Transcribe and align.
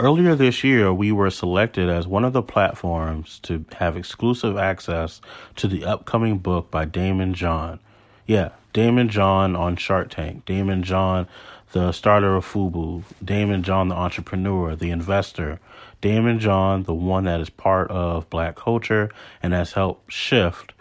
Earlier 0.00 0.34
this 0.34 0.64
year, 0.64 0.94
we 0.94 1.12
were 1.12 1.28
selected 1.28 1.90
as 1.90 2.06
one 2.06 2.24
of 2.24 2.32
the 2.32 2.40
platforms 2.40 3.38
to 3.42 3.66
have 3.74 3.98
exclusive 3.98 4.56
access 4.56 5.20
to 5.56 5.68
the 5.68 5.84
upcoming 5.84 6.38
book 6.38 6.70
by 6.70 6.86
Daymond 6.86 7.34
John. 7.34 7.80
Yeah, 8.26 8.52
Daymond 8.72 9.10
John 9.10 9.54
on 9.54 9.76
Shark 9.76 10.08
Tank. 10.08 10.46
Daymond 10.46 10.84
John, 10.84 11.28
the 11.72 11.92
starter 11.92 12.34
of 12.34 12.46
Fubu. 12.46 13.02
Daymond 13.22 13.60
John, 13.60 13.88
the 13.88 13.94
entrepreneur, 13.94 14.74
the 14.74 14.88
investor. 14.88 15.60
Daymond 16.00 16.38
John, 16.38 16.84
the 16.84 16.94
one 16.94 17.24
that 17.24 17.42
is 17.42 17.50
part 17.50 17.90
of 17.90 18.30
black 18.30 18.56
culture 18.56 19.10
and 19.42 19.52
has 19.52 19.72
helped 19.72 20.10
shift 20.10 20.72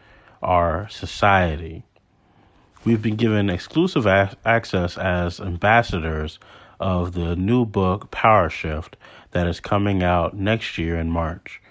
our 0.41 0.87
society. 0.87 1.83
We've 2.85 3.01
been 3.01 3.17
given 3.17 3.49
exclusive 3.49 4.05
a- 4.05 4.37
access 4.45 4.97
as 4.97 5.41
ambassadors 5.41 6.39
of 6.79 7.13
the 7.13 7.35
new 7.35 7.65
book, 7.65 8.11
Power 8.11 8.49
Shift, 8.49 8.95
that 9.31 9.47
is 9.47 9.59
coming 9.59 10.01
out 10.01 10.35
next 10.35 10.77
year 10.77 10.97
in 10.97 11.09
March. 11.09 11.61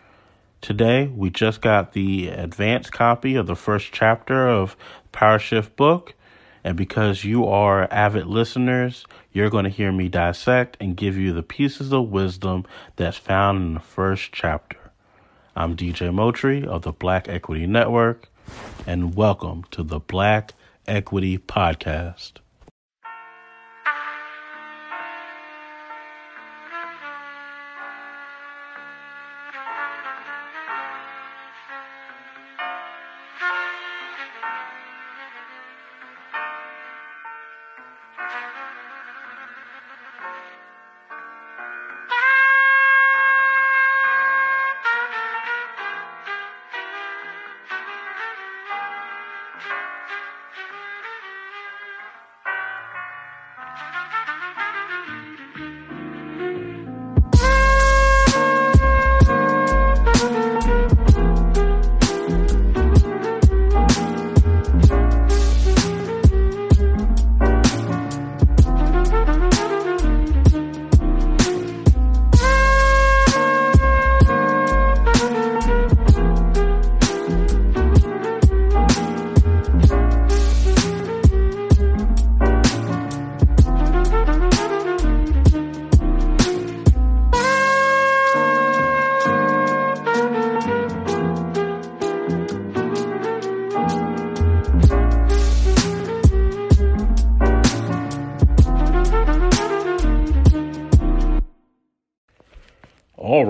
Today, 0.60 1.06
we 1.06 1.30
just 1.30 1.60
got 1.60 1.92
the 1.92 2.28
advanced 2.28 2.92
copy 2.92 3.36
of 3.36 3.46
the 3.46 3.56
first 3.56 3.92
chapter 3.92 4.48
of 4.48 4.76
Power 5.12 5.38
Shift 5.38 5.76
book. 5.76 6.14
And 6.64 6.76
because 6.76 7.24
you 7.24 7.46
are 7.46 7.86
avid 7.92 8.26
listeners, 8.26 9.06
you're 9.32 9.50
going 9.50 9.64
to 9.64 9.70
hear 9.70 9.92
me 9.92 10.08
dissect 10.08 10.76
and 10.80 10.96
give 10.96 11.16
you 11.16 11.32
the 11.32 11.42
pieces 11.42 11.92
of 11.92 12.10
wisdom 12.10 12.66
that's 12.96 13.16
found 13.16 13.62
in 13.62 13.74
the 13.74 13.80
first 13.80 14.32
chapter. 14.32 14.90
I'm 15.54 15.76
DJ 15.76 16.10
Motri 16.10 16.64
of 16.66 16.82
the 16.82 16.92
Black 16.92 17.28
Equity 17.28 17.66
Network, 17.66 18.28
and 18.86 19.14
welcome 19.14 19.64
to 19.70 19.82
the 19.82 20.00
Black 20.00 20.54
Equity 20.86 21.38
Podcast. 21.38 22.32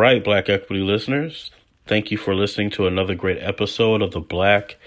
Right, 0.08 0.24
Black 0.24 0.48
Equity 0.48 0.80
listeners, 0.80 1.50
thank 1.86 2.10
you 2.10 2.16
for 2.16 2.34
listening 2.34 2.70
to 2.70 2.86
another 2.86 3.14
great 3.14 3.36
episode 3.42 4.00
of 4.00 4.12
the 4.12 4.20
Black 4.20 4.78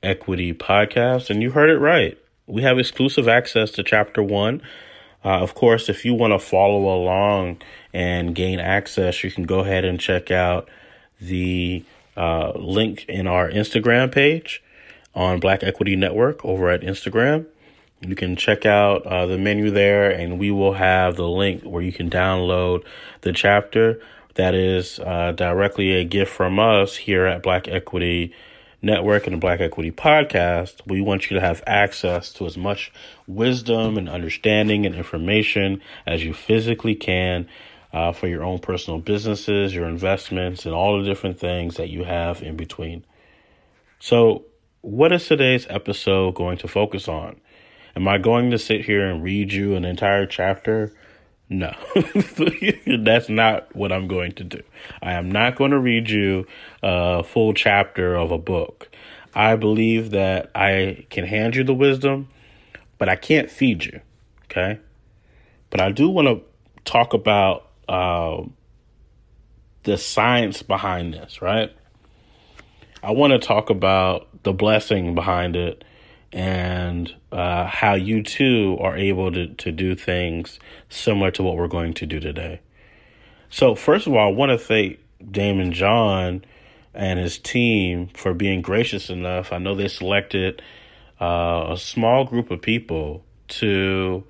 Equity 0.00 0.54
Podcast. 0.54 1.28
And 1.28 1.42
you 1.42 1.50
heard 1.50 1.70
it 1.70 1.78
right. 1.78 2.16
We 2.46 2.62
have 2.62 2.78
exclusive 2.78 3.26
access 3.26 3.72
to 3.72 3.82
Chapter 3.82 4.22
1. 4.22 4.62
Uh, 5.24 5.28
of 5.28 5.56
course, 5.56 5.88
if 5.88 6.04
you 6.04 6.14
want 6.14 6.34
to 6.34 6.38
follow 6.38 6.82
along 6.84 7.60
and 7.92 8.32
gain 8.32 8.60
access, 8.60 9.24
you 9.24 9.32
can 9.32 9.42
go 9.42 9.58
ahead 9.58 9.84
and 9.84 9.98
check 9.98 10.30
out 10.30 10.68
the 11.20 11.84
uh, 12.16 12.52
link 12.54 13.04
in 13.08 13.26
our 13.26 13.50
Instagram 13.50 14.12
page 14.12 14.62
on 15.16 15.40
Black 15.40 15.64
Equity 15.64 15.96
Network 15.96 16.44
over 16.44 16.70
at 16.70 16.82
Instagram. 16.82 17.44
You 18.02 18.14
can 18.14 18.36
check 18.36 18.64
out 18.64 19.04
uh, 19.04 19.26
the 19.26 19.36
menu 19.36 19.72
there, 19.72 20.12
and 20.12 20.38
we 20.38 20.52
will 20.52 20.74
have 20.74 21.16
the 21.16 21.28
link 21.28 21.64
where 21.64 21.82
you 21.82 21.92
can 21.92 22.08
download 22.08 22.84
the 23.22 23.32
chapter 23.32 24.00
that 24.34 24.54
is 24.54 24.98
uh, 25.00 25.32
directly 25.32 25.92
a 25.92 26.04
gift 26.04 26.32
from 26.32 26.58
us 26.58 26.96
here 26.96 27.26
at 27.26 27.42
Black 27.42 27.68
Equity 27.68 28.32
Network 28.82 29.26
and 29.26 29.34
the 29.34 29.38
Black 29.38 29.60
Equity 29.60 29.90
Podcast. 29.90 30.80
We 30.86 31.00
want 31.00 31.30
you 31.30 31.34
to 31.36 31.40
have 31.40 31.62
access 31.66 32.32
to 32.34 32.46
as 32.46 32.56
much 32.56 32.92
wisdom 33.26 33.98
and 33.98 34.08
understanding 34.08 34.86
and 34.86 34.94
information 34.94 35.82
as 36.06 36.24
you 36.24 36.32
physically 36.32 36.94
can 36.94 37.46
uh, 37.92 38.12
for 38.12 38.28
your 38.28 38.44
own 38.44 38.58
personal 38.58 39.00
businesses, 39.00 39.74
your 39.74 39.86
investments, 39.86 40.64
and 40.64 40.74
all 40.74 40.98
the 40.98 41.04
different 41.04 41.38
things 41.38 41.76
that 41.76 41.90
you 41.90 42.04
have 42.04 42.42
in 42.42 42.56
between. 42.56 43.04
So, 43.98 44.44
what 44.82 45.12
is 45.12 45.26
today's 45.26 45.66
episode 45.68 46.34
going 46.34 46.56
to 46.58 46.68
focus 46.68 47.06
on? 47.06 47.40
Am 47.94 48.08
I 48.08 48.18
going 48.18 48.50
to 48.52 48.58
sit 48.58 48.86
here 48.86 49.06
and 49.06 49.22
read 49.22 49.52
you 49.52 49.74
an 49.74 49.84
entire 49.84 50.24
chapter? 50.24 50.94
No, 51.52 51.74
that's 53.00 53.28
not 53.28 53.74
what 53.74 53.90
I'm 53.90 54.06
going 54.06 54.30
to 54.32 54.44
do. 54.44 54.62
I 55.02 55.14
am 55.14 55.32
not 55.32 55.56
going 55.56 55.72
to 55.72 55.80
read 55.80 56.08
you 56.08 56.46
a 56.80 57.24
full 57.24 57.54
chapter 57.54 58.14
of 58.14 58.30
a 58.30 58.38
book. 58.38 58.88
I 59.34 59.56
believe 59.56 60.12
that 60.12 60.52
I 60.54 61.06
can 61.10 61.26
hand 61.26 61.56
you 61.56 61.64
the 61.64 61.74
wisdom, 61.74 62.28
but 62.98 63.08
I 63.08 63.16
can't 63.16 63.50
feed 63.50 63.84
you. 63.84 64.00
Okay. 64.44 64.78
But 65.70 65.80
I 65.80 65.90
do 65.90 66.08
want 66.08 66.28
to 66.28 66.42
talk 66.84 67.14
about 67.14 67.68
uh, 67.88 68.44
the 69.82 69.98
science 69.98 70.62
behind 70.62 71.14
this, 71.14 71.42
right? 71.42 71.72
I 73.02 73.10
want 73.10 73.32
to 73.32 73.40
talk 73.40 73.70
about 73.70 74.28
the 74.44 74.52
blessing 74.52 75.16
behind 75.16 75.56
it 75.56 75.82
and 76.32 77.14
uh, 77.32 77.66
how 77.66 77.94
you 77.94 78.22
too 78.22 78.78
are 78.80 78.96
able 78.96 79.32
to, 79.32 79.48
to 79.48 79.72
do 79.72 79.94
things 79.94 80.58
similar 80.88 81.30
to 81.32 81.42
what 81.42 81.56
we're 81.56 81.68
going 81.68 81.92
to 81.94 82.06
do 82.06 82.20
today. 82.20 82.60
So, 83.48 83.74
first 83.74 84.06
of 84.06 84.14
all, 84.14 84.28
I 84.28 84.32
want 84.32 84.50
to 84.50 84.58
thank 84.58 85.00
Daymond 85.22 85.72
John 85.72 86.44
and 86.94 87.18
his 87.18 87.38
team 87.38 88.08
for 88.14 88.34
being 88.34 88.62
gracious 88.62 89.10
enough. 89.10 89.52
I 89.52 89.58
know 89.58 89.74
they 89.74 89.88
selected 89.88 90.62
uh, 91.20 91.68
a 91.70 91.76
small 91.76 92.24
group 92.24 92.50
of 92.50 92.62
people 92.62 93.24
to 93.48 94.24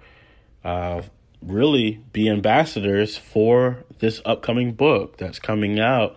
uh, 0.65 1.03
really 1.43 2.03
be 2.13 2.29
ambassadors 2.29 3.17
for 3.17 3.85
this 3.99 4.21
upcoming 4.25 4.73
book 4.73 5.17
that's 5.19 5.39
coming 5.39 5.79
out 5.79 6.17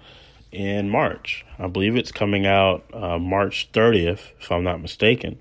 in 0.51 0.89
March. 0.89 1.45
I 1.59 1.67
believe 1.67 1.95
it's 1.95 2.11
coming 2.11 2.45
out 2.45 2.85
uh, 2.93 3.17
March 3.17 3.69
30th, 3.73 4.31
if 4.39 4.51
I'm 4.51 4.63
not 4.63 4.81
mistaken. 4.81 5.39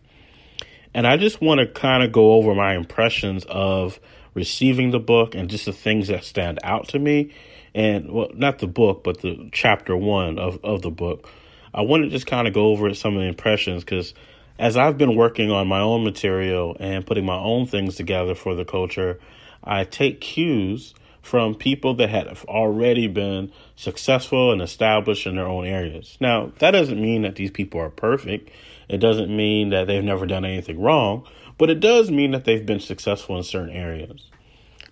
And 0.95 1.07
I 1.07 1.17
just 1.17 1.41
want 1.41 1.61
to 1.61 1.67
kind 1.67 2.03
of 2.03 2.13
go 2.13 2.33
over 2.33 2.55
my 2.55 2.75
impressions 2.75 3.45
of 3.49 3.99
receiving 4.35 4.91
the 4.91 5.01
book 5.01 5.35
and 5.35 5.49
just 5.49 5.67
the 5.67 5.73
things 5.73 6.09
that 6.09 6.25
stand 6.25 6.59
out 6.63 6.89
to 6.89 6.99
me. 6.99 7.33
And 7.75 8.11
well, 8.11 8.31
not 8.35 8.59
the 8.59 8.67
book, 8.67 9.03
but 9.03 9.21
the 9.23 9.49
chapter 9.53 9.97
one 9.97 10.39
of, 10.39 10.59
of 10.63 10.83
the 10.83 10.91
book. 10.91 11.29
I 11.75 11.83
want 11.83 12.05
to 12.05 12.11
just 12.11 12.27
kind 12.27 12.47
of 12.47 12.53
go 12.53 12.67
over 12.67 12.93
some 12.95 13.15
of 13.15 13.23
the 13.23 13.29
impressions 13.29 13.83
because 13.83 14.13
as 14.59 14.77
I've 14.77 14.99
been 14.99 15.17
working 15.17 15.51
on 15.51 15.67
my 15.67 15.81
own 15.81 16.05
material 16.05 16.77
and 16.79 17.07
putting 17.07 17.25
my 17.25 17.39
own 17.39 17.67
things 17.67 17.97
together 17.97 18.35
for 18.35 18.55
the 18.55 18.65
culture, 18.65 19.19
I 19.65 19.85
take 19.85 20.21
cues 20.21 20.95
from 21.23 21.55
people 21.55 21.95
that 21.95 22.11
have 22.11 22.45
already 22.47 23.07
been 23.07 23.53
successful 23.77 24.53
and 24.53 24.61
established 24.61 25.27
in 25.27 25.37
their 25.37 25.47
own 25.47 25.67
areas. 25.67 26.19
Now, 26.21 26.53
that 26.59 26.73
doesn't 26.73 27.01
mean 27.01 27.23
that 27.23 27.37
these 27.37 27.51
people 27.51 27.81
are 27.81 27.91
perfect. 27.91 28.51
It 28.89 28.99
doesn't 28.99 29.35
mean 29.35 29.71
that 29.71 29.87
they've 29.87 30.05
never 30.05 30.27
done 30.27 30.45
anything 30.45 30.81
wrong, 30.81 31.27
but 31.59 31.71
it 31.71 31.81
does 31.81 32.11
mean 32.11 32.33
that 32.33 32.45
they've 32.45 32.65
been 32.65 32.81
successful 32.81 33.37
in 33.37 33.43
certain 33.43 33.75
areas. 33.75 34.25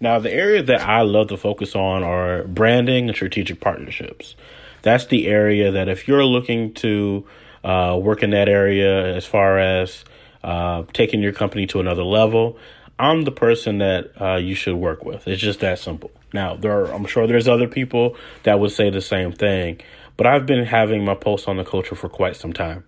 Now, 0.00 0.19
the 0.19 0.32
area 0.32 0.62
that 0.62 0.81
I 0.81 1.02
love 1.02 1.28
to 1.28 1.37
focus 1.37 1.75
on 1.75 2.02
are 2.02 2.44
branding 2.44 3.08
and 3.08 3.16
strategic 3.16 3.60
partnerships. 3.60 4.34
That's 4.82 5.06
the 5.06 5.26
area 5.26 5.70
that 5.72 5.88
if 5.88 6.08
you're 6.08 6.25
looking 6.25 6.72
to 6.75 7.26
uh, 7.62 7.98
work 8.00 8.22
in 8.22 8.31
that 8.31 8.48
area 8.48 9.14
as 9.14 9.26
far 9.26 9.58
as 9.58 10.04
uh, 10.42 10.84
taking 10.94 11.20
your 11.20 11.32
company 11.32 11.66
to 11.66 11.81
another 11.81 12.02
level, 12.02 12.56
I'm 12.98 13.22
the 13.22 13.31
person 13.31 13.78
that 13.78 14.12
uh, 14.20 14.37
you 14.37 14.54
should 14.54 14.76
work 14.76 15.04
with. 15.04 15.28
It's 15.28 15.40
just 15.40 15.60
that 15.60 15.78
simple. 15.78 16.10
Now, 16.32 16.54
there 16.54 16.72
are, 16.72 16.92
I'm 16.92 17.04
sure 17.06 17.26
there's 17.26 17.48
other 17.48 17.69
people 17.69 18.16
that 18.44 18.58
would 18.58 18.70
say 18.70 18.88
the 18.90 19.00
same 19.00 19.32
thing, 19.32 19.81
but 20.16 20.26
I've 20.26 20.46
been 20.46 20.64
having 20.64 21.04
my 21.04 21.14
pulse 21.14 21.46
on 21.46 21.56
the 21.56 21.64
culture 21.64 21.94
for 21.94 22.08
quite 22.08 22.37
some 22.37 22.52
time. 22.52 22.84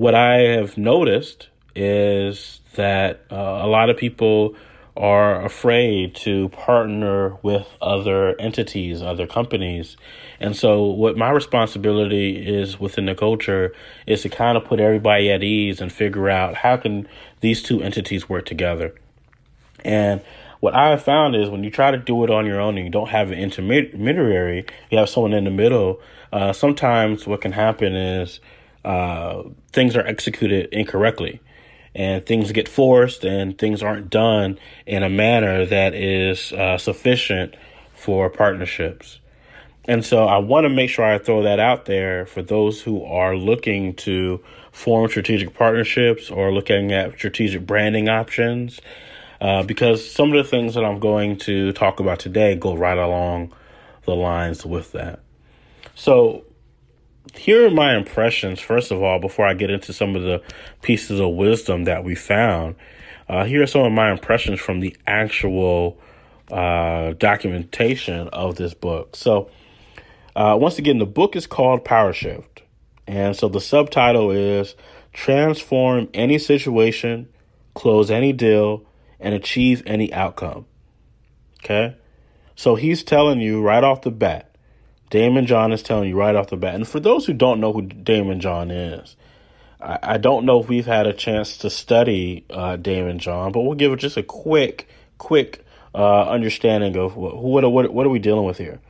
What 0.00 0.14
I 0.14 0.38
have 0.56 0.78
noticed 0.78 1.50
is 1.76 2.62
that 2.74 3.20
uh, 3.30 3.34
a 3.34 3.66
lot 3.66 3.90
of 3.90 3.98
people 3.98 4.56
are 4.96 5.44
afraid 5.44 6.14
to 6.24 6.48
partner 6.48 7.36
with 7.42 7.66
other 7.82 8.34
entities, 8.40 9.02
other 9.02 9.26
companies. 9.26 9.98
And 10.40 10.56
so, 10.56 10.84
what 10.84 11.18
my 11.18 11.28
responsibility 11.28 12.34
is 12.48 12.80
within 12.80 13.04
the 13.04 13.14
culture 13.14 13.74
is 14.06 14.22
to 14.22 14.30
kind 14.30 14.56
of 14.56 14.64
put 14.64 14.80
everybody 14.80 15.30
at 15.30 15.42
ease 15.42 15.82
and 15.82 15.92
figure 15.92 16.30
out 16.30 16.54
how 16.54 16.78
can 16.78 17.06
these 17.42 17.62
two 17.62 17.82
entities 17.82 18.26
work 18.26 18.46
together. 18.46 18.94
And 19.84 20.22
what 20.60 20.74
I 20.74 20.88
have 20.88 21.02
found 21.02 21.36
is 21.36 21.50
when 21.50 21.62
you 21.62 21.70
try 21.70 21.90
to 21.90 21.98
do 21.98 22.24
it 22.24 22.30
on 22.30 22.46
your 22.46 22.58
own 22.58 22.78
and 22.78 22.86
you 22.86 22.90
don't 22.90 23.10
have 23.10 23.32
an 23.32 23.38
intermediary, 23.38 24.64
you 24.90 24.96
have 24.96 25.10
someone 25.10 25.34
in 25.34 25.44
the 25.44 25.50
middle. 25.50 26.00
Uh, 26.32 26.54
sometimes 26.54 27.26
what 27.26 27.42
can 27.42 27.52
happen 27.52 27.94
is 27.94 28.40
uh, 28.84 29.42
things 29.72 29.96
are 29.96 30.06
executed 30.06 30.68
incorrectly 30.72 31.40
and 31.94 32.24
things 32.24 32.52
get 32.52 32.68
forced 32.68 33.24
and 33.24 33.58
things 33.58 33.82
aren't 33.82 34.10
done 34.10 34.58
in 34.86 35.02
a 35.02 35.08
manner 35.08 35.66
that 35.66 35.94
is 35.94 36.52
uh, 36.52 36.78
sufficient 36.78 37.54
for 37.94 38.30
partnerships. 38.30 39.18
And 39.84 40.04
so 40.04 40.24
I 40.24 40.38
want 40.38 40.64
to 40.64 40.68
make 40.68 40.90
sure 40.90 41.04
I 41.04 41.18
throw 41.18 41.42
that 41.42 41.58
out 41.58 41.86
there 41.86 42.26
for 42.26 42.42
those 42.42 42.82
who 42.82 43.02
are 43.04 43.36
looking 43.36 43.94
to 43.96 44.42
form 44.70 45.08
strategic 45.10 45.54
partnerships 45.54 46.30
or 46.30 46.52
looking 46.52 46.92
at 46.92 47.14
strategic 47.14 47.66
branding 47.66 48.08
options. 48.08 48.80
Uh, 49.40 49.62
because 49.62 50.08
some 50.08 50.32
of 50.32 50.36
the 50.36 50.48
things 50.48 50.74
that 50.74 50.84
I'm 50.84 51.00
going 51.00 51.38
to 51.38 51.72
talk 51.72 51.98
about 51.98 52.18
today 52.18 52.54
go 52.54 52.76
right 52.76 52.98
along 52.98 53.52
the 54.04 54.14
lines 54.14 54.66
with 54.66 54.92
that. 54.92 55.20
So, 55.94 56.44
here 57.34 57.66
are 57.66 57.70
my 57.70 57.96
impressions, 57.96 58.60
first 58.60 58.90
of 58.90 59.02
all, 59.02 59.18
before 59.18 59.46
I 59.46 59.54
get 59.54 59.70
into 59.70 59.92
some 59.92 60.16
of 60.16 60.22
the 60.22 60.42
pieces 60.82 61.20
of 61.20 61.30
wisdom 61.30 61.84
that 61.84 62.04
we 62.04 62.14
found. 62.14 62.76
Uh, 63.28 63.44
here 63.44 63.62
are 63.62 63.66
some 63.66 63.82
of 63.82 63.92
my 63.92 64.10
impressions 64.10 64.60
from 64.60 64.80
the 64.80 64.96
actual 65.06 66.00
uh, 66.50 67.12
documentation 67.12 68.28
of 68.28 68.56
this 68.56 68.74
book. 68.74 69.14
So, 69.14 69.50
uh, 70.34 70.56
once 70.60 70.78
again, 70.78 70.98
the 70.98 71.06
book 71.06 71.36
is 71.36 71.46
called 71.46 71.84
Power 71.84 72.12
Shift. 72.12 72.62
And 73.06 73.36
so 73.36 73.48
the 73.48 73.60
subtitle 73.60 74.30
is 74.30 74.74
Transform 75.12 76.08
Any 76.14 76.38
Situation, 76.38 77.28
Close 77.74 78.10
Any 78.10 78.32
Deal, 78.32 78.84
and 79.18 79.34
Achieve 79.34 79.82
Any 79.86 80.12
Outcome. 80.12 80.66
Okay? 81.62 81.96
So 82.56 82.74
he's 82.74 83.02
telling 83.02 83.40
you 83.40 83.62
right 83.62 83.82
off 83.82 84.02
the 84.02 84.10
bat 84.10 84.49
Daymond 85.10 85.46
John 85.46 85.72
is 85.72 85.82
telling 85.82 86.08
you 86.08 86.16
right 86.16 86.36
off 86.36 86.48
the 86.48 86.56
bat. 86.56 86.74
And 86.74 86.86
for 86.86 87.00
those 87.00 87.26
who 87.26 87.32
don't 87.32 87.60
know 87.60 87.72
who 87.72 87.82
Daymond 87.82 88.38
John 88.38 88.70
is, 88.70 89.16
I, 89.80 89.98
I 90.02 90.18
don't 90.18 90.44
know 90.44 90.60
if 90.60 90.68
we've 90.68 90.86
had 90.86 91.06
a 91.06 91.12
chance 91.12 91.58
to 91.58 91.70
study 91.70 92.44
uh, 92.50 92.76
Daymond 92.76 93.18
John, 93.18 93.52
but 93.52 93.62
we'll 93.62 93.74
give 93.74 93.92
it 93.92 93.98
just 93.98 94.16
a 94.16 94.22
quick, 94.22 94.88
quick 95.18 95.64
uh, 95.94 96.22
understanding 96.28 96.96
of 96.96 97.16
what, 97.16 97.36
what, 97.42 97.70
what, 97.70 97.92
what 97.92 98.06
are 98.06 98.10
we 98.10 98.18
dealing 98.20 98.44
with 98.44 98.58
here. 98.58 98.80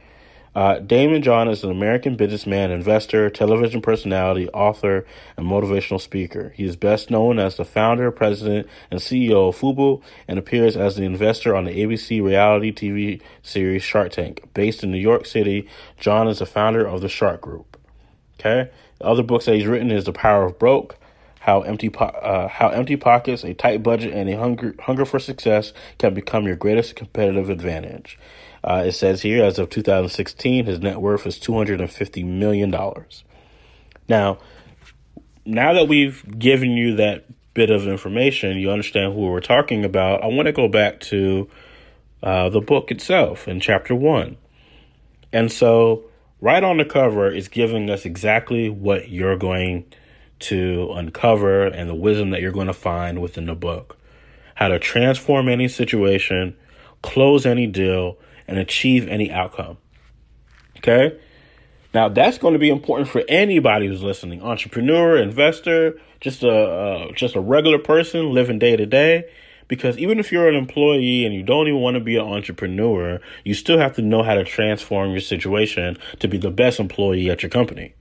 Uh, 0.52 0.80
Daymond 0.80 1.22
John 1.22 1.48
is 1.48 1.62
an 1.62 1.70
American 1.70 2.16
businessman, 2.16 2.72
investor, 2.72 3.30
television 3.30 3.80
personality, 3.80 4.48
author, 4.48 5.06
and 5.36 5.46
motivational 5.46 6.00
speaker. 6.00 6.52
He 6.56 6.64
is 6.64 6.74
best 6.74 7.08
known 7.08 7.38
as 7.38 7.56
the 7.56 7.64
founder, 7.64 8.10
president, 8.10 8.66
and 8.90 8.98
CEO 8.98 9.50
of 9.50 9.56
Fubu 9.56 10.02
and 10.26 10.40
appears 10.40 10.76
as 10.76 10.96
the 10.96 11.04
investor 11.04 11.54
on 11.54 11.66
the 11.66 11.70
ABC 11.72 12.20
reality 12.20 12.72
TV 12.72 13.22
series 13.42 13.84
Shark 13.84 14.10
Tank. 14.10 14.42
Based 14.52 14.82
in 14.82 14.90
New 14.90 14.98
York 14.98 15.24
City, 15.24 15.68
John 16.00 16.26
is 16.26 16.40
the 16.40 16.46
founder 16.46 16.84
of 16.84 17.00
the 17.00 17.08
Shark 17.08 17.40
Group. 17.40 17.76
Okay? 18.40 18.70
The 18.98 19.04
other 19.04 19.22
books 19.22 19.44
that 19.44 19.54
he's 19.54 19.66
written 19.66 19.92
is 19.92 20.04
The 20.04 20.12
Power 20.12 20.46
of 20.46 20.58
Broke, 20.58 20.96
how 21.40 21.60
empty 21.62 21.90
po- 21.90 22.06
uh, 22.06 22.48
how 22.48 22.68
empty 22.68 22.96
pockets, 22.96 23.44
a 23.44 23.54
tight 23.54 23.82
budget, 23.82 24.12
and 24.12 24.28
a 24.28 24.36
hunger 24.36 24.74
hunger 24.80 25.06
for 25.06 25.18
success 25.18 25.72
can 25.98 26.12
become 26.12 26.46
your 26.46 26.56
greatest 26.56 26.96
competitive 26.96 27.48
advantage. 27.48 28.18
Uh, 28.62 28.84
it 28.86 28.92
says 28.92 29.22
here, 29.22 29.44
as 29.44 29.58
of 29.58 29.70
2016, 29.70 30.66
his 30.66 30.80
net 30.80 31.00
worth 31.00 31.26
is 31.26 31.38
$250 31.38 32.24
million. 32.24 32.70
Now, 34.08 34.38
now 35.46 35.72
that 35.72 35.88
we've 35.88 36.38
given 36.38 36.72
you 36.72 36.96
that 36.96 37.24
bit 37.54 37.70
of 37.70 37.86
information, 37.86 38.58
you 38.58 38.70
understand 38.70 39.14
who 39.14 39.20
we're 39.20 39.40
talking 39.40 39.84
about. 39.84 40.22
I 40.22 40.26
want 40.26 40.46
to 40.46 40.52
go 40.52 40.68
back 40.68 41.00
to 41.00 41.48
uh, 42.22 42.48
the 42.48 42.60
book 42.60 42.90
itself 42.90 43.48
in 43.48 43.60
chapter 43.60 43.94
one. 43.94 44.36
And 45.32 45.50
so, 45.50 46.04
right 46.40 46.62
on 46.62 46.76
the 46.76 46.84
cover 46.84 47.30
is 47.30 47.48
giving 47.48 47.88
us 47.90 48.04
exactly 48.04 48.68
what 48.68 49.08
you're 49.08 49.36
going 49.36 49.86
to 50.40 50.90
uncover 50.94 51.66
and 51.66 51.88
the 51.88 51.94
wisdom 51.94 52.30
that 52.30 52.40
you're 52.40 52.52
going 52.52 52.66
to 52.66 52.72
find 52.72 53.20
within 53.20 53.46
the 53.46 53.54
book. 53.54 53.96
How 54.54 54.68
to 54.68 54.78
transform 54.78 55.48
any 55.48 55.68
situation, 55.68 56.56
close 57.02 57.46
any 57.46 57.66
deal, 57.66 58.18
and 58.50 58.58
achieve 58.58 59.08
any 59.08 59.30
outcome. 59.30 59.78
Okay? 60.78 61.18
Now, 61.94 62.08
that's 62.08 62.36
going 62.36 62.52
to 62.52 62.58
be 62.58 62.68
important 62.68 63.08
for 63.08 63.22
anybody 63.28 63.86
who's 63.86 64.02
listening 64.02 64.42
entrepreneur, 64.42 65.16
investor, 65.16 65.98
just 66.20 66.42
a, 66.42 66.50
uh, 66.50 67.12
just 67.12 67.34
a 67.34 67.40
regular 67.40 67.78
person 67.78 68.32
living 68.34 68.58
day 68.58 68.76
to 68.76 68.86
day. 68.86 69.24
Because 69.68 69.96
even 69.98 70.18
if 70.18 70.32
you're 70.32 70.48
an 70.48 70.56
employee 70.56 71.24
and 71.24 71.32
you 71.32 71.44
don't 71.44 71.68
even 71.68 71.80
want 71.80 71.94
to 71.94 72.00
be 72.00 72.16
an 72.16 72.26
entrepreneur, 72.26 73.20
you 73.44 73.54
still 73.54 73.78
have 73.78 73.94
to 73.94 74.02
know 74.02 74.24
how 74.24 74.34
to 74.34 74.42
transform 74.42 75.12
your 75.12 75.20
situation 75.20 75.96
to 76.18 76.26
be 76.26 76.38
the 76.38 76.50
best 76.50 76.80
employee 76.80 77.30
at 77.30 77.42
your 77.42 77.50
company. 77.50 77.94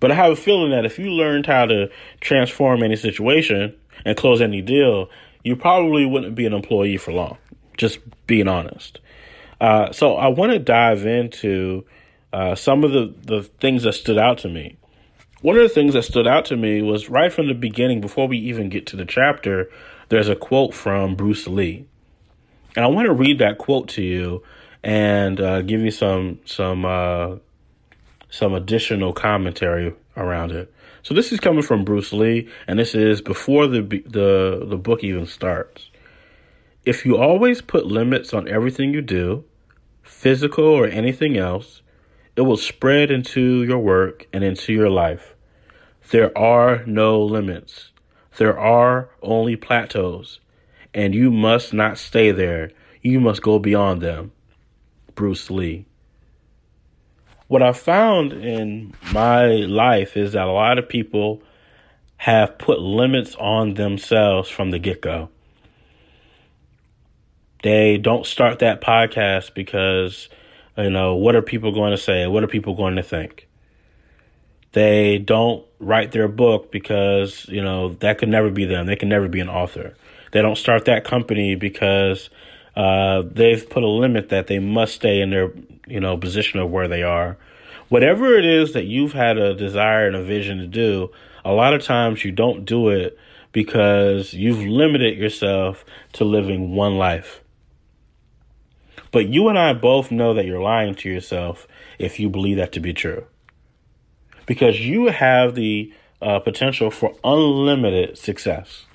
But 0.00 0.12
I 0.12 0.14
have 0.14 0.32
a 0.32 0.36
feeling 0.36 0.70
that 0.72 0.84
if 0.84 0.98
you 0.98 1.10
learned 1.10 1.46
how 1.46 1.64
to 1.64 1.90
transform 2.20 2.82
any 2.82 2.96
situation 2.96 3.74
and 4.04 4.18
close 4.18 4.42
any 4.42 4.60
deal, 4.60 5.08
you 5.42 5.56
probably 5.56 6.04
wouldn't 6.04 6.34
be 6.34 6.44
an 6.44 6.52
employee 6.52 6.98
for 6.98 7.12
long. 7.12 7.38
Just 7.78 8.00
being 8.26 8.48
honest. 8.48 9.00
Uh, 9.60 9.92
so 9.92 10.16
I 10.16 10.28
want 10.28 10.52
to 10.52 10.58
dive 10.58 11.06
into 11.06 11.84
uh, 12.32 12.54
some 12.54 12.84
of 12.84 12.92
the, 12.92 13.14
the 13.22 13.42
things 13.42 13.84
that 13.84 13.94
stood 13.94 14.18
out 14.18 14.38
to 14.38 14.48
me. 14.48 14.76
One 15.42 15.56
of 15.56 15.62
the 15.62 15.68
things 15.68 15.94
that 15.94 16.02
stood 16.02 16.26
out 16.26 16.44
to 16.46 16.56
me 16.56 16.82
was 16.82 17.08
right 17.08 17.32
from 17.32 17.48
the 17.48 17.54
beginning, 17.54 18.00
before 18.00 18.26
we 18.26 18.38
even 18.38 18.68
get 18.68 18.86
to 18.88 18.96
the 18.96 19.04
chapter, 19.04 19.70
there's 20.08 20.28
a 20.28 20.36
quote 20.36 20.74
from 20.74 21.14
Bruce 21.14 21.46
Lee. 21.46 21.86
And 22.74 22.84
I 22.84 22.88
want 22.88 23.06
to 23.06 23.14
read 23.14 23.38
that 23.38 23.58
quote 23.58 23.88
to 23.90 24.02
you 24.02 24.42
and 24.82 25.40
uh, 25.40 25.62
give 25.62 25.80
you 25.80 25.90
some 25.90 26.40
some 26.44 26.84
uh, 26.84 27.36
some 28.30 28.54
additional 28.54 29.12
commentary 29.12 29.94
around 30.16 30.52
it. 30.52 30.72
So 31.02 31.14
this 31.14 31.32
is 31.32 31.40
coming 31.40 31.62
from 31.62 31.84
Bruce 31.84 32.12
Lee, 32.12 32.48
and 32.66 32.78
this 32.78 32.94
is 32.94 33.20
before 33.20 33.66
the 33.66 33.80
the 33.80 34.66
the 34.68 34.76
book 34.76 35.02
even 35.02 35.26
starts. 35.26 35.90
If 36.86 37.04
you 37.04 37.16
always 37.16 37.62
put 37.62 37.84
limits 37.84 38.32
on 38.32 38.46
everything 38.46 38.94
you 38.94 39.02
do, 39.02 39.42
physical 40.04 40.64
or 40.64 40.86
anything 40.86 41.36
else, 41.36 41.82
it 42.36 42.42
will 42.42 42.56
spread 42.56 43.10
into 43.10 43.64
your 43.64 43.80
work 43.80 44.28
and 44.32 44.44
into 44.44 44.72
your 44.72 44.88
life. 44.88 45.34
There 46.12 46.36
are 46.38 46.84
no 46.86 47.20
limits. 47.20 47.90
There 48.38 48.56
are 48.56 49.08
only 49.20 49.56
plateaus, 49.56 50.38
and 50.94 51.12
you 51.12 51.32
must 51.32 51.74
not 51.74 51.98
stay 51.98 52.30
there. 52.30 52.70
You 53.02 53.18
must 53.18 53.42
go 53.42 53.58
beyond 53.58 54.00
them. 54.00 54.30
Bruce 55.16 55.50
Lee. 55.50 55.86
What 57.48 57.64
I 57.64 57.72
found 57.72 58.32
in 58.32 58.94
my 59.12 59.46
life 59.46 60.16
is 60.16 60.34
that 60.34 60.46
a 60.46 60.52
lot 60.52 60.78
of 60.78 60.88
people 60.88 61.42
have 62.18 62.58
put 62.58 62.78
limits 62.78 63.34
on 63.40 63.74
themselves 63.74 64.48
from 64.48 64.70
the 64.70 64.78
get 64.78 65.02
go. 65.02 65.30
They 67.66 67.98
don't 67.98 68.24
start 68.24 68.60
that 68.60 68.80
podcast 68.80 69.52
because, 69.52 70.28
you 70.78 70.88
know, 70.88 71.16
what 71.16 71.34
are 71.34 71.42
people 71.42 71.72
going 71.72 71.90
to 71.90 71.96
say? 71.96 72.24
What 72.28 72.44
are 72.44 72.46
people 72.46 72.76
going 72.76 72.94
to 72.94 73.02
think? 73.02 73.48
They 74.70 75.18
don't 75.18 75.66
write 75.80 76.12
their 76.12 76.28
book 76.28 76.70
because, 76.70 77.44
you 77.48 77.60
know, 77.60 77.94
that 77.94 78.18
could 78.18 78.28
never 78.28 78.50
be 78.50 78.66
them. 78.66 78.86
They 78.86 78.94
can 78.94 79.08
never 79.08 79.26
be 79.26 79.40
an 79.40 79.48
author. 79.48 79.96
They 80.30 80.42
don't 80.42 80.54
start 80.54 80.84
that 80.84 81.02
company 81.02 81.56
because 81.56 82.30
uh, 82.76 83.22
they've 83.28 83.68
put 83.68 83.82
a 83.82 83.88
limit 83.88 84.28
that 84.28 84.46
they 84.46 84.60
must 84.60 84.94
stay 84.94 85.20
in 85.20 85.30
their, 85.30 85.50
you 85.88 85.98
know, 85.98 86.16
position 86.16 86.60
of 86.60 86.70
where 86.70 86.86
they 86.86 87.02
are. 87.02 87.36
Whatever 87.88 88.36
it 88.36 88.44
is 88.44 88.74
that 88.74 88.84
you've 88.84 89.12
had 89.12 89.38
a 89.38 89.54
desire 89.54 90.06
and 90.06 90.14
a 90.14 90.22
vision 90.22 90.58
to 90.58 90.68
do, 90.68 91.10
a 91.44 91.50
lot 91.50 91.74
of 91.74 91.82
times 91.82 92.24
you 92.24 92.30
don't 92.30 92.64
do 92.64 92.90
it 92.90 93.18
because 93.50 94.34
you've 94.34 94.60
limited 94.64 95.18
yourself 95.18 95.84
to 96.12 96.24
living 96.24 96.76
one 96.76 96.96
life. 96.96 97.42
But 99.10 99.28
you 99.28 99.48
and 99.48 99.58
I 99.58 99.72
both 99.72 100.10
know 100.10 100.34
that 100.34 100.46
you're 100.46 100.60
lying 100.60 100.94
to 100.96 101.08
yourself 101.08 101.66
if 101.98 102.18
you 102.20 102.28
believe 102.28 102.56
that 102.56 102.72
to 102.72 102.80
be 102.80 102.92
true. 102.92 103.26
Because 104.46 104.80
you 104.80 105.06
have 105.06 105.54
the 105.54 105.92
uh, 106.20 106.38
potential 106.40 106.90
for 106.90 107.14
unlimited 107.24 108.18
success, 108.18 108.86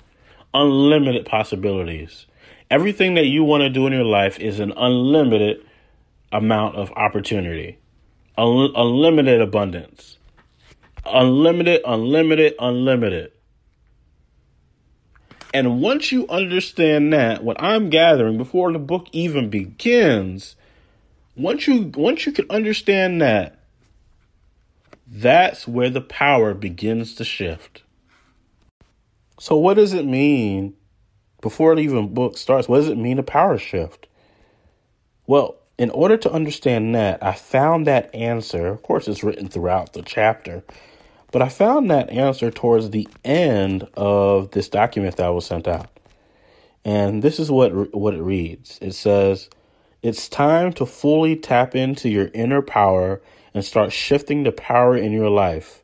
unlimited 0.54 1.26
possibilities. 1.26 2.26
Everything 2.70 3.14
that 3.14 3.26
you 3.26 3.44
want 3.44 3.62
to 3.62 3.70
do 3.70 3.86
in 3.86 3.92
your 3.92 4.04
life 4.04 4.38
is 4.38 4.60
an 4.60 4.72
unlimited 4.76 5.64
amount 6.30 6.76
of 6.76 6.90
opportunity, 6.92 7.78
Un- 8.38 8.72
unlimited 8.74 9.40
abundance, 9.42 10.18
unlimited, 11.04 11.82
unlimited, 11.84 12.54
unlimited. 12.58 13.31
And 15.54 15.80
once 15.80 16.12
you 16.12 16.26
understand 16.28 17.12
that, 17.12 17.44
what 17.44 17.62
I'm 17.62 17.90
gathering 17.90 18.38
before 18.38 18.72
the 18.72 18.78
book 18.78 19.08
even 19.12 19.50
begins, 19.50 20.56
once 21.36 21.66
you 21.66 21.92
once 21.94 22.24
you 22.26 22.32
can 22.32 22.50
understand 22.50 23.20
that, 23.20 23.58
that's 25.06 25.68
where 25.68 25.90
the 25.90 26.00
power 26.00 26.54
begins 26.54 27.14
to 27.16 27.24
shift. 27.24 27.82
So 29.38 29.56
what 29.56 29.74
does 29.74 29.92
it 29.92 30.06
mean 30.06 30.74
before 31.40 31.74
the 31.74 31.82
even 31.82 32.14
book 32.14 32.38
starts? 32.38 32.68
What 32.68 32.78
does 32.78 32.88
it 32.88 32.96
mean 32.96 33.18
a 33.18 33.22
power 33.22 33.58
shift? 33.58 34.06
Well, 35.26 35.56
in 35.78 35.90
order 35.90 36.16
to 36.16 36.32
understand 36.32 36.94
that, 36.94 37.22
I 37.22 37.32
found 37.32 37.86
that 37.86 38.14
answer. 38.14 38.68
Of 38.68 38.82
course, 38.82 39.08
it's 39.08 39.24
written 39.24 39.48
throughout 39.48 39.92
the 39.92 40.02
chapter, 40.02 40.62
but 41.32 41.42
I 41.42 41.48
found 41.48 41.90
that 41.90 42.10
answer 42.10 42.50
towards 42.50 42.90
the 42.90 43.08
end 43.24 43.88
of 43.94 44.52
this 44.52 44.68
document 44.68 45.16
that 45.16 45.28
was 45.28 45.46
sent 45.46 45.66
out. 45.66 45.88
And 46.84 47.22
this 47.22 47.40
is 47.40 47.50
what 47.50 47.94
what 47.96 48.14
it 48.14 48.22
reads. 48.22 48.78
It 48.82 48.92
says, 48.92 49.48
"It's 50.02 50.28
time 50.28 50.72
to 50.74 50.86
fully 50.86 51.34
tap 51.36 51.74
into 51.74 52.08
your 52.08 52.30
inner 52.34 52.60
power 52.62 53.22
and 53.54 53.64
start 53.64 53.92
shifting 53.92 54.42
the 54.44 54.52
power 54.52 54.96
in 54.96 55.12
your 55.12 55.30
life. 55.30 55.82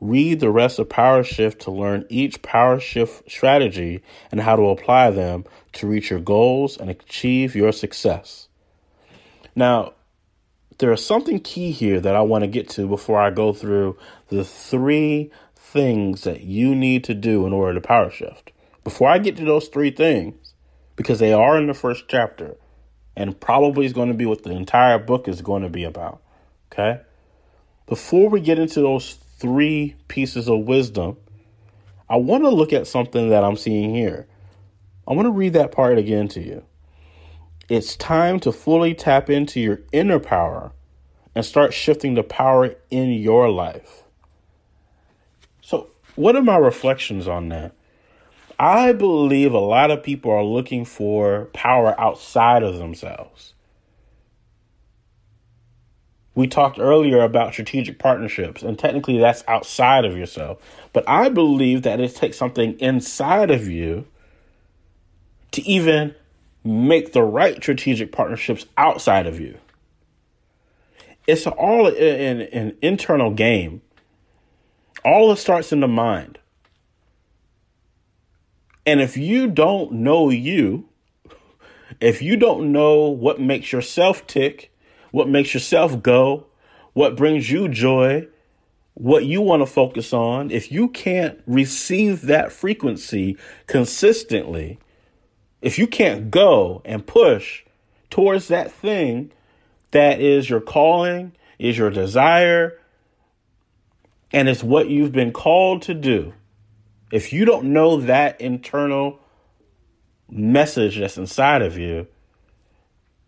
Read 0.00 0.38
the 0.38 0.50
rest 0.50 0.78
of 0.78 0.88
Power 0.88 1.24
Shift 1.24 1.60
to 1.62 1.72
learn 1.72 2.06
each 2.08 2.40
power 2.42 2.78
shift 2.78 3.28
strategy 3.28 4.00
and 4.30 4.40
how 4.40 4.54
to 4.54 4.68
apply 4.68 5.10
them 5.10 5.44
to 5.72 5.88
reach 5.88 6.10
your 6.10 6.20
goals 6.20 6.76
and 6.76 6.88
achieve 6.88 7.56
your 7.56 7.72
success." 7.72 8.48
Now, 9.56 9.94
there 10.78 10.92
is 10.92 11.04
something 11.04 11.40
key 11.40 11.72
here 11.72 12.00
that 12.00 12.14
I 12.14 12.20
want 12.22 12.42
to 12.42 12.48
get 12.48 12.68
to 12.70 12.86
before 12.86 13.18
I 13.18 13.30
go 13.30 13.52
through 13.52 13.98
the 14.28 14.44
three 14.44 15.30
things 15.56 16.22
that 16.22 16.42
you 16.42 16.74
need 16.74 17.04
to 17.04 17.14
do 17.14 17.46
in 17.46 17.52
order 17.52 17.74
to 17.74 17.86
power 17.86 18.10
shift. 18.10 18.52
Before 18.84 19.08
I 19.08 19.18
get 19.18 19.36
to 19.36 19.44
those 19.44 19.68
three 19.68 19.90
things, 19.90 20.54
because 20.96 21.18
they 21.18 21.32
are 21.32 21.58
in 21.58 21.66
the 21.66 21.74
first 21.74 22.04
chapter 22.08 22.56
and 23.16 23.38
probably 23.38 23.86
is 23.86 23.92
going 23.92 24.08
to 24.08 24.14
be 24.14 24.26
what 24.26 24.44
the 24.44 24.52
entire 24.52 24.98
book 24.98 25.26
is 25.26 25.42
going 25.42 25.62
to 25.62 25.68
be 25.68 25.84
about. 25.84 26.22
Okay? 26.72 27.00
Before 27.86 28.30
we 28.30 28.40
get 28.40 28.58
into 28.58 28.80
those 28.80 29.14
three 29.38 29.96
pieces 30.06 30.48
of 30.48 30.60
wisdom, 30.60 31.16
I 32.08 32.16
want 32.16 32.44
to 32.44 32.50
look 32.50 32.72
at 32.72 32.86
something 32.86 33.30
that 33.30 33.42
I'm 33.42 33.56
seeing 33.56 33.94
here. 33.94 34.28
I 35.06 35.14
want 35.14 35.26
to 35.26 35.32
read 35.32 35.54
that 35.54 35.72
part 35.72 35.98
again 35.98 36.28
to 36.28 36.40
you. 36.40 36.64
It's 37.68 37.96
time 37.96 38.40
to 38.40 38.52
fully 38.52 38.94
tap 38.94 39.28
into 39.28 39.60
your 39.60 39.80
inner 39.92 40.18
power 40.18 40.72
and 41.34 41.44
start 41.44 41.74
shifting 41.74 42.14
the 42.14 42.22
power 42.22 42.74
in 42.90 43.12
your 43.12 43.50
life. 43.50 44.04
So, 45.60 45.90
what 46.14 46.34
are 46.34 46.42
my 46.42 46.56
reflections 46.56 47.28
on 47.28 47.50
that? 47.50 47.72
I 48.58 48.92
believe 48.92 49.52
a 49.52 49.58
lot 49.58 49.90
of 49.90 50.02
people 50.02 50.32
are 50.32 50.42
looking 50.42 50.84
for 50.84 51.44
power 51.52 51.94
outside 52.00 52.62
of 52.62 52.78
themselves. 52.78 53.52
We 56.34 56.46
talked 56.46 56.78
earlier 56.78 57.20
about 57.20 57.52
strategic 57.52 57.98
partnerships, 57.98 58.62
and 58.62 58.78
technically 58.78 59.18
that's 59.18 59.44
outside 59.46 60.04
of 60.04 60.16
yourself. 60.16 60.58
But 60.92 61.08
I 61.08 61.28
believe 61.28 61.82
that 61.82 62.00
it 62.00 62.14
takes 62.14 62.38
something 62.38 62.78
inside 62.80 63.50
of 63.50 63.68
you 63.68 64.06
to 65.50 65.62
even 65.62 66.14
make 66.64 67.12
the 67.12 67.22
right 67.22 67.56
strategic 67.56 68.12
partnerships 68.12 68.66
outside 68.76 69.26
of 69.26 69.40
you. 69.40 69.58
It's 71.26 71.46
all 71.46 71.86
an, 71.86 72.40
an 72.40 72.76
internal 72.80 73.32
game. 73.32 73.82
All 75.04 75.30
it 75.30 75.36
starts 75.36 75.72
in 75.72 75.80
the 75.80 75.88
mind. 75.88 76.38
And 78.86 79.00
if 79.00 79.16
you 79.16 79.48
don't 79.48 79.92
know 79.92 80.30
you, 80.30 80.88
if 82.00 82.22
you 82.22 82.36
don't 82.36 82.72
know 82.72 83.08
what 83.08 83.40
makes 83.40 83.72
yourself 83.72 84.26
tick, 84.26 84.72
what 85.10 85.28
makes 85.28 85.52
yourself 85.52 86.02
go, 86.02 86.46
what 86.94 87.16
brings 87.16 87.50
you 87.50 87.68
joy, 87.68 88.26
what 88.94 89.24
you 89.24 89.40
want 89.40 89.60
to 89.62 89.66
focus 89.66 90.12
on, 90.12 90.50
if 90.50 90.72
you 90.72 90.88
can't 90.88 91.40
receive 91.46 92.22
that 92.22 92.50
frequency 92.50 93.36
consistently, 93.66 94.78
if 95.60 95.78
you 95.78 95.86
can't 95.86 96.30
go 96.30 96.82
and 96.84 97.06
push 97.06 97.64
towards 98.10 98.48
that 98.48 98.72
thing 98.72 99.32
that 99.90 100.20
is 100.20 100.48
your 100.48 100.60
calling, 100.60 101.32
is 101.58 101.76
your 101.76 101.90
desire, 101.90 102.78
and 104.32 104.48
it's 104.48 104.62
what 104.62 104.88
you've 104.88 105.12
been 105.12 105.32
called 105.32 105.82
to 105.82 105.94
do, 105.94 106.34
if 107.10 107.32
you 107.32 107.44
don't 107.44 107.72
know 107.72 108.00
that 108.00 108.40
internal 108.40 109.18
message 110.30 110.98
that's 110.98 111.16
inside 111.16 111.62
of 111.62 111.78
you, 111.78 112.06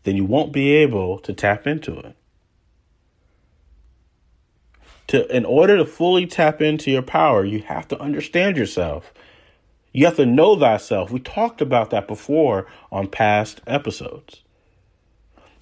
then 0.03 0.17
you 0.17 0.25
won't 0.25 0.53
be 0.53 0.71
able 0.71 1.19
to 1.21 1.33
tap 1.33 1.67
into 1.67 1.99
it. 1.99 2.17
To, 5.09 5.35
in 5.35 5.45
order 5.45 5.77
to 5.77 5.85
fully 5.85 6.27
tap 6.27 6.63
into 6.63 6.91
your 6.91 7.03
power, 7.03 7.45
you 7.45 7.63
have 7.63 7.89
to 7.89 8.01
understand 8.01 8.57
yourself. 8.57 9.13
You 9.93 10.07
have 10.07 10.17
to 10.17 10.27
know 10.27 10.59
thyself. 10.59 11.11
We 11.11 11.21
talked 11.21 11.61
about 11.61 11.91
that 11.91 12.07
before 12.07 12.67
on 12.93 13.09
past 13.09 13.61
episodes. 13.67 14.43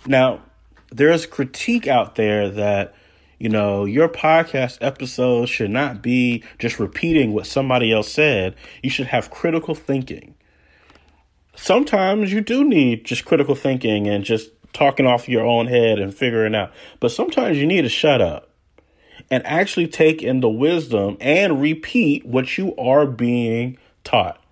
Now, 0.07 0.43
there's 0.91 1.27
critique 1.27 1.87
out 1.87 2.17
there 2.17 2.49
that, 2.51 2.95
you 3.39 3.49
know, 3.49 3.85
your 3.85 4.09
podcast 4.09 4.79
episodes 4.81 5.51
should 5.51 5.71
not 5.71 6.03
be 6.03 6.45
just 6.59 6.79
repeating 6.79 7.33
what 7.33 7.47
somebody 7.47 7.93
else 7.93 8.11
said. 8.13 8.55
You 8.83 8.91
should 8.91 9.07
have 9.07 9.31
critical 9.31 9.75
thinking. 9.75 10.35
Sometimes 11.57 12.33
you 12.33 12.41
do 12.41 12.65
need 12.65 13.05
just 13.05 13.25
critical 13.25 13.55
thinking 13.55 14.07
and 14.07 14.25
just 14.25 14.51
talking 14.73 15.07
off 15.07 15.29
your 15.29 15.45
own 15.45 15.67
head 15.67 15.99
and 15.99 16.15
figuring 16.15 16.55
out. 16.55 16.73
But 17.01 17.11
sometimes 17.11 17.59
you 17.59 17.67
need 17.67 17.83
to 17.83 17.89
shut 17.89 18.21
up 18.21 18.51
and 19.31 19.45
actually 19.45 19.89
take 19.89 20.23
in 20.23 20.41
the 20.41 20.49
wisdom 20.49 21.17
and 21.21 21.61
repeat 21.61 22.25
what 22.25 22.57
you 22.57 22.77
are 22.77 23.07
being 23.07 23.79
taught. 24.05 24.43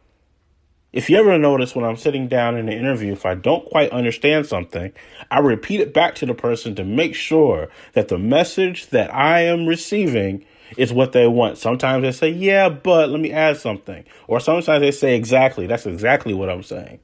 If 0.92 1.10
you 1.10 1.18
ever 1.18 1.36
notice 1.38 1.74
when 1.74 1.84
I'm 1.84 1.96
sitting 1.96 2.26
down 2.26 2.56
in 2.56 2.68
an 2.68 2.78
interview, 2.78 3.12
if 3.12 3.26
I 3.26 3.34
don't 3.34 3.66
quite 3.66 3.90
understand 3.90 4.46
something, 4.46 4.92
I 5.30 5.40
repeat 5.40 5.80
it 5.80 5.92
back 5.92 6.14
to 6.16 6.26
the 6.26 6.32
person 6.32 6.74
to 6.76 6.84
make 6.84 7.14
sure 7.14 7.68
that 7.92 8.08
the 8.08 8.16
message 8.16 8.86
that 8.86 9.12
I 9.14 9.40
am 9.40 9.66
receiving 9.66 10.44
is 10.76 10.92
what 10.92 11.12
they 11.12 11.26
want. 11.26 11.58
Sometimes 11.58 12.02
they 12.02 12.12
say, 12.12 12.30
yeah, 12.30 12.68
but 12.70 13.10
let 13.10 13.20
me 13.20 13.30
add 13.30 13.58
something. 13.58 14.04
Or 14.26 14.40
sometimes 14.40 14.80
they 14.80 14.90
say, 14.90 15.16
exactly. 15.16 15.66
That's 15.66 15.86
exactly 15.86 16.32
what 16.32 16.48
I'm 16.48 16.62
saying. 16.62 17.00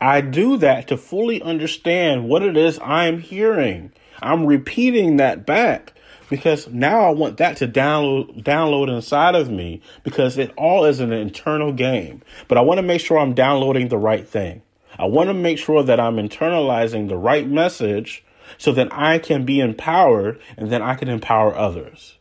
I 0.00 0.20
do 0.20 0.56
that 0.58 0.88
to 0.88 0.96
fully 0.96 1.40
understand 1.42 2.28
what 2.28 2.42
it 2.42 2.56
is 2.56 2.78
I'm 2.82 3.20
hearing. 3.20 3.92
I'm 4.20 4.46
repeating 4.46 5.16
that 5.18 5.46
back 5.46 5.92
because 6.28 6.68
now 6.68 7.02
I 7.02 7.10
want 7.10 7.36
that 7.38 7.56
to 7.58 7.68
download 7.68 8.42
download 8.42 8.94
inside 8.94 9.34
of 9.34 9.50
me 9.50 9.80
because 10.02 10.38
it 10.38 10.52
all 10.56 10.84
is 10.84 11.00
an 11.00 11.12
internal 11.12 11.72
game. 11.72 12.22
But 12.48 12.58
I 12.58 12.62
want 12.62 12.78
to 12.78 12.82
make 12.82 13.00
sure 13.00 13.18
I'm 13.18 13.34
downloading 13.34 13.88
the 13.88 13.98
right 13.98 14.26
thing. 14.26 14.62
I 14.98 15.06
want 15.06 15.28
to 15.28 15.34
make 15.34 15.58
sure 15.58 15.82
that 15.82 16.00
I'm 16.00 16.16
internalizing 16.16 17.08
the 17.08 17.16
right 17.16 17.46
message 17.46 18.24
so 18.58 18.72
that 18.72 18.88
I 18.92 19.18
can 19.18 19.44
be 19.44 19.60
empowered 19.60 20.40
and 20.56 20.70
then 20.70 20.82
I 20.82 20.94
can 20.94 21.08
empower 21.08 21.54
others. 21.54 22.16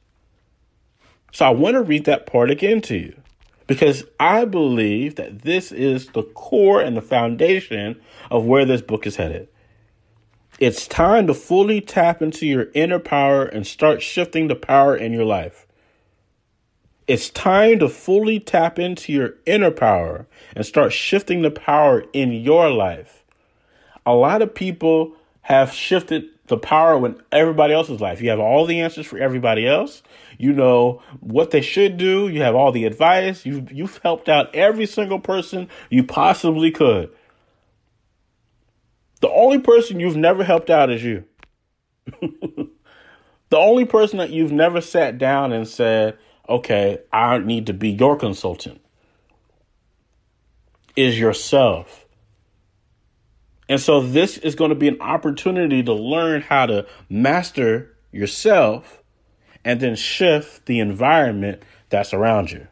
So 1.32 1.46
I 1.46 1.50
want 1.50 1.76
to 1.76 1.84
read 1.84 2.06
that 2.06 2.26
part 2.26 2.50
again 2.50 2.82
to 2.84 2.98
you 2.98 3.16
because 3.68 4.04
I 4.20 4.46
believe 4.46 5.16
that 5.16 5.42
this 5.42 5.72
is 5.72 6.08
the 6.08 6.24
core 6.24 6.82
and 6.82 6.96
the 6.96 7.02
foundation 7.02 8.00
of 8.30 8.46
where 8.46 8.66
this 8.66 8.82
book 8.82 9.08
is 9.08 9.16
headed. 9.16 9.48
It's 10.58 10.88
time 10.88 11.28
to 11.28 11.34
fully 11.34 11.82
tap 11.82 12.22
into 12.22 12.46
your 12.46 12.68
inner 12.74 13.00
power 13.00 13.44
and 13.44 13.68
start 13.68 14.02
shifting 14.02 14.48
the 14.48 14.56
power 14.56 14.96
in 14.96 15.12
your 15.12 15.26
life. 15.26 15.68
It's 17.08 17.30
time 17.30 17.80
to 17.80 17.90
fully 17.90 18.40
tap 18.40 18.80
into 18.80 19.12
your 19.12 19.34
inner 19.46 19.70
power 19.70 20.28
and 20.56 20.66
start 20.66 20.94
shifting 20.94 21.42
the 21.42 21.52
power 21.52 22.06
in 22.14 22.32
your 22.32 22.70
life. 22.70 23.26
A 24.06 24.14
lot 24.14 24.42
of 24.42 24.56
people 24.56 25.14
have 25.42 25.74
shifted 25.74 26.26
the 26.48 26.58
power 26.58 27.06
in 27.06 27.22
everybody 27.34 27.74
else's 27.74 28.00
life. 28.00 28.22
You 28.22 28.30
have 28.30 28.40
all 28.40 28.66
the 28.66 28.80
answers 28.80 29.06
for 29.06 29.18
everybody 29.18 29.68
else. 29.68 30.04
You 30.38 30.54
know 30.54 31.02
what 31.20 31.52
they 31.52 31.62
should 31.62 31.98
do. 31.98 32.30
You 32.30 32.42
have 32.44 32.56
all 32.56 32.72
the 32.72 32.86
advice. 32.86 33.46
You've, 33.46 33.72
you've 33.72 33.98
helped 33.98 34.30
out 34.30 34.56
every 34.56 34.86
single 34.86 35.20
person 35.20 35.68
you 35.90 36.04
possibly 36.04 36.72
could. 36.72 37.12
The 39.26 39.32
only 39.32 39.58
person 39.58 40.00
you've 40.00 40.16
never 40.16 40.44
helped 40.44 40.70
out 40.70 40.92
is 40.92 41.04
you. 41.04 41.24
the 42.22 42.70
only 43.58 43.84
person 43.84 44.20
that 44.20 44.30
you've 44.30 44.52
never 44.52 44.82
sat 44.82 45.18
down 45.18 45.52
and 45.52 45.68
said, 45.68 46.20
okay, 46.48 47.00
I 47.12 47.40
need 47.40 47.66
to 47.66 47.74
be 47.74 47.90
your 47.90 48.18
consultant 48.18 48.82
is 50.96 51.20
yourself. 51.20 52.06
And 53.68 53.82
so 53.82 54.00
this 54.00 54.38
is 54.38 54.54
going 54.54 54.70
to 54.70 54.76
be 54.76 54.90
an 54.90 55.02
opportunity 55.02 55.82
to 55.82 55.94
learn 55.94 56.42
how 56.44 56.68
to 56.68 56.86
master 57.10 57.98
yourself 58.12 59.02
and 59.64 59.80
then 59.80 59.96
shift 59.96 60.68
the 60.68 60.80
environment 60.80 61.64
that's 61.90 62.14
around 62.14 62.52
you. 62.52 62.68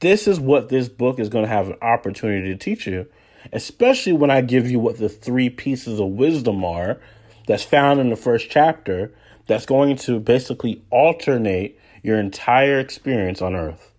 This 0.00 0.28
is 0.28 0.38
what 0.38 0.68
this 0.68 0.90
book 0.90 1.18
is 1.18 1.30
going 1.30 1.46
to 1.46 1.50
have 1.50 1.68
an 1.68 1.78
opportunity 1.80 2.48
to 2.48 2.58
teach 2.58 2.86
you, 2.86 3.06
especially 3.52 4.12
when 4.12 4.30
I 4.30 4.40
give 4.40 4.70
you 4.70 4.78
what 4.78 4.98
the 4.98 5.08
three 5.08 5.50
pieces 5.50 6.00
of 6.00 6.08
wisdom 6.08 6.64
are 6.64 6.98
that's 7.46 7.64
found 7.64 8.00
in 8.00 8.10
the 8.10 8.16
first 8.16 8.50
chapter 8.50 9.12
that's 9.46 9.66
going 9.66 9.96
to 9.96 10.20
basically 10.20 10.82
alternate 10.90 11.78
your 12.02 12.18
entire 12.18 12.78
experience 12.78 13.42
on 13.42 13.54
earth. 13.54 13.92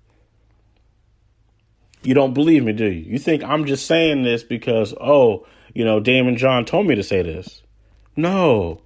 You 2.03 2.13
don't 2.13 2.33
believe 2.33 2.63
me, 2.63 2.74
do 2.74 2.86
you? 2.86 3.12
You 3.13 3.19
think 3.19 3.43
I'm 3.43 3.65
just 3.65 3.86
saying 3.86 4.24
this 4.24 4.43
because, 4.43 4.93
oh, 5.00 5.45
you 5.74 5.86
know, 5.86 6.01
Daymond 6.01 6.38
John 6.38 6.65
told 6.65 6.88
me 6.88 6.95
to 6.95 7.03
say 7.03 7.21
this. 7.21 7.62
No. 8.15 8.81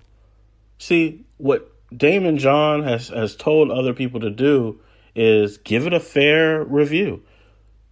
See, 0.77 1.25
what 1.37 1.71
Daymond 1.93 2.39
John 2.39 2.83
has, 2.83 3.09
has 3.09 3.35
told 3.35 3.71
other 3.71 3.93
people 3.93 4.19
to 4.19 4.29
do 4.29 4.79
is 5.15 5.57
give 5.57 5.87
it 5.87 5.93
a 5.93 5.99
fair 5.99 6.63
review. 6.63 7.23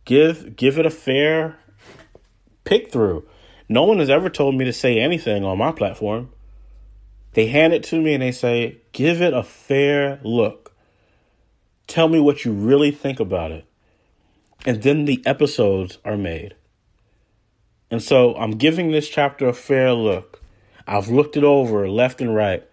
Give 0.06 0.56
give 0.58 0.78
it 0.78 0.86
a 0.86 0.90
fair 0.90 1.58
pick 2.64 2.92
through. 2.92 3.28
No 3.70 3.84
one 3.84 4.00
has 4.00 4.10
ever 4.10 4.30
told 4.30 4.56
me 4.56 4.66
to 4.66 4.74
say 4.74 5.00
anything 5.00 5.44
on 5.44 5.58
my 5.58 5.72
platform. 5.72 6.30
They 7.34 7.48
hand 7.48 7.74
it 7.74 7.84
to 7.86 8.02
me 8.02 8.14
and 8.14 8.22
they 8.22 8.32
say, 8.32 8.78
give 8.92 9.22
it 9.22 9.34
a 9.34 9.44
fair 9.44 10.20
look. 10.24 10.74
Tell 11.88 12.08
me 12.08 12.20
what 12.20 12.46
you 12.46 12.52
really 12.52 12.92
think 12.92 13.20
about 13.20 13.52
it. 13.52 13.66
And 14.66 14.82
then 14.84 15.06
the 15.06 15.22
episodes 15.26 15.98
are 16.06 16.18
made. 16.18 16.56
And 17.90 18.02
so 18.02 18.36
I'm 18.36 18.52
giving 18.52 18.92
this 18.92 19.10
chapter 19.10 19.48
a 19.48 19.54
fair 19.54 19.94
look. 19.94 20.42
I've 20.88 21.10
looked 21.10 21.38
it 21.38 21.44
over 21.44 21.88
left 21.90 22.22
and 22.22 22.36
right. 22.36 22.64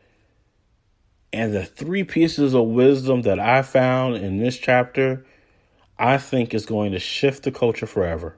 And 1.33 1.55
the 1.55 1.65
three 1.65 2.05
pieces 2.05 2.55
of 2.55 2.67
wisdom 2.67 3.23
that 3.23 3.39
I 3.39 3.63
found 3.63 4.17
in 4.17 4.39
this 4.39 4.59
chapter, 4.59 5.25
I 5.99 6.19
think 6.19 6.53
is 6.53 6.67
going 6.67 6.93
to 6.93 6.99
shift 6.99 7.45
the 7.45 7.53
culture 7.53 7.87
forever. 7.87 8.37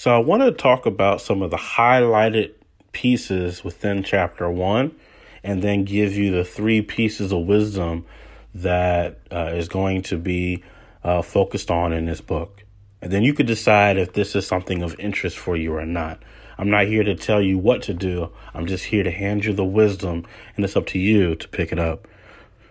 So 0.00 0.16
I 0.16 0.18
want 0.18 0.40
to 0.40 0.50
talk 0.50 0.86
about 0.86 1.20
some 1.20 1.42
of 1.42 1.50
the 1.50 1.58
highlighted 1.58 2.52
pieces 2.92 3.62
within 3.62 4.02
chapter 4.02 4.50
one 4.50 4.96
and 5.44 5.60
then 5.60 5.84
give 5.84 6.16
you 6.16 6.30
the 6.30 6.42
three 6.42 6.80
pieces 6.80 7.32
of 7.32 7.40
wisdom 7.40 8.06
that 8.54 9.18
uh, 9.30 9.52
is 9.52 9.68
going 9.68 10.00
to 10.04 10.16
be 10.16 10.64
uh, 11.04 11.20
focused 11.20 11.70
on 11.70 11.92
in 11.92 12.06
this 12.06 12.22
book. 12.22 12.64
And 13.02 13.12
then 13.12 13.24
you 13.24 13.34
could 13.34 13.46
decide 13.46 13.98
if 13.98 14.14
this 14.14 14.34
is 14.34 14.46
something 14.46 14.80
of 14.80 14.98
interest 14.98 15.36
for 15.36 15.54
you 15.54 15.74
or 15.74 15.84
not. 15.84 16.22
I'm 16.56 16.70
not 16.70 16.86
here 16.86 17.04
to 17.04 17.14
tell 17.14 17.42
you 17.42 17.58
what 17.58 17.82
to 17.82 17.92
do. 17.92 18.32
I'm 18.54 18.64
just 18.64 18.86
here 18.86 19.02
to 19.02 19.10
hand 19.10 19.44
you 19.44 19.52
the 19.52 19.66
wisdom, 19.66 20.24
and 20.56 20.64
it's 20.64 20.76
up 20.76 20.86
to 20.86 20.98
you 20.98 21.34
to 21.34 21.46
pick 21.46 21.72
it 21.72 21.78
up. 21.78 22.08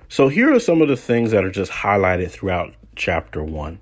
So, 0.07 0.29
here 0.29 0.51
are 0.51 0.59
some 0.59 0.81
of 0.81 0.87
the 0.87 0.97
things 0.97 1.29
that 1.29 1.45
are 1.45 1.51
just 1.51 1.71
highlighted 1.71 2.31
throughout 2.31 2.73
chapter 2.95 3.43
one. 3.43 3.81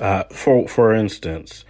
Uh, 0.00 0.24
for 0.32 0.66
for 0.66 0.94
instance, 0.94 1.64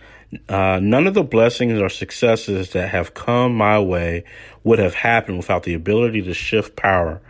uh, 0.48 0.78
none 0.80 1.06
of 1.06 1.14
the 1.14 1.24
blessings 1.24 1.80
or 1.80 1.88
successes 1.88 2.70
that 2.70 2.88
have 2.88 3.14
come 3.14 3.54
my 3.54 3.78
way 3.80 4.24
would 4.62 4.78
have 4.78 4.94
happened 4.94 5.38
without 5.38 5.64
the 5.64 5.74
ability 5.74 6.22
to 6.22 6.34
shift 6.34 6.76
power 6.76 7.20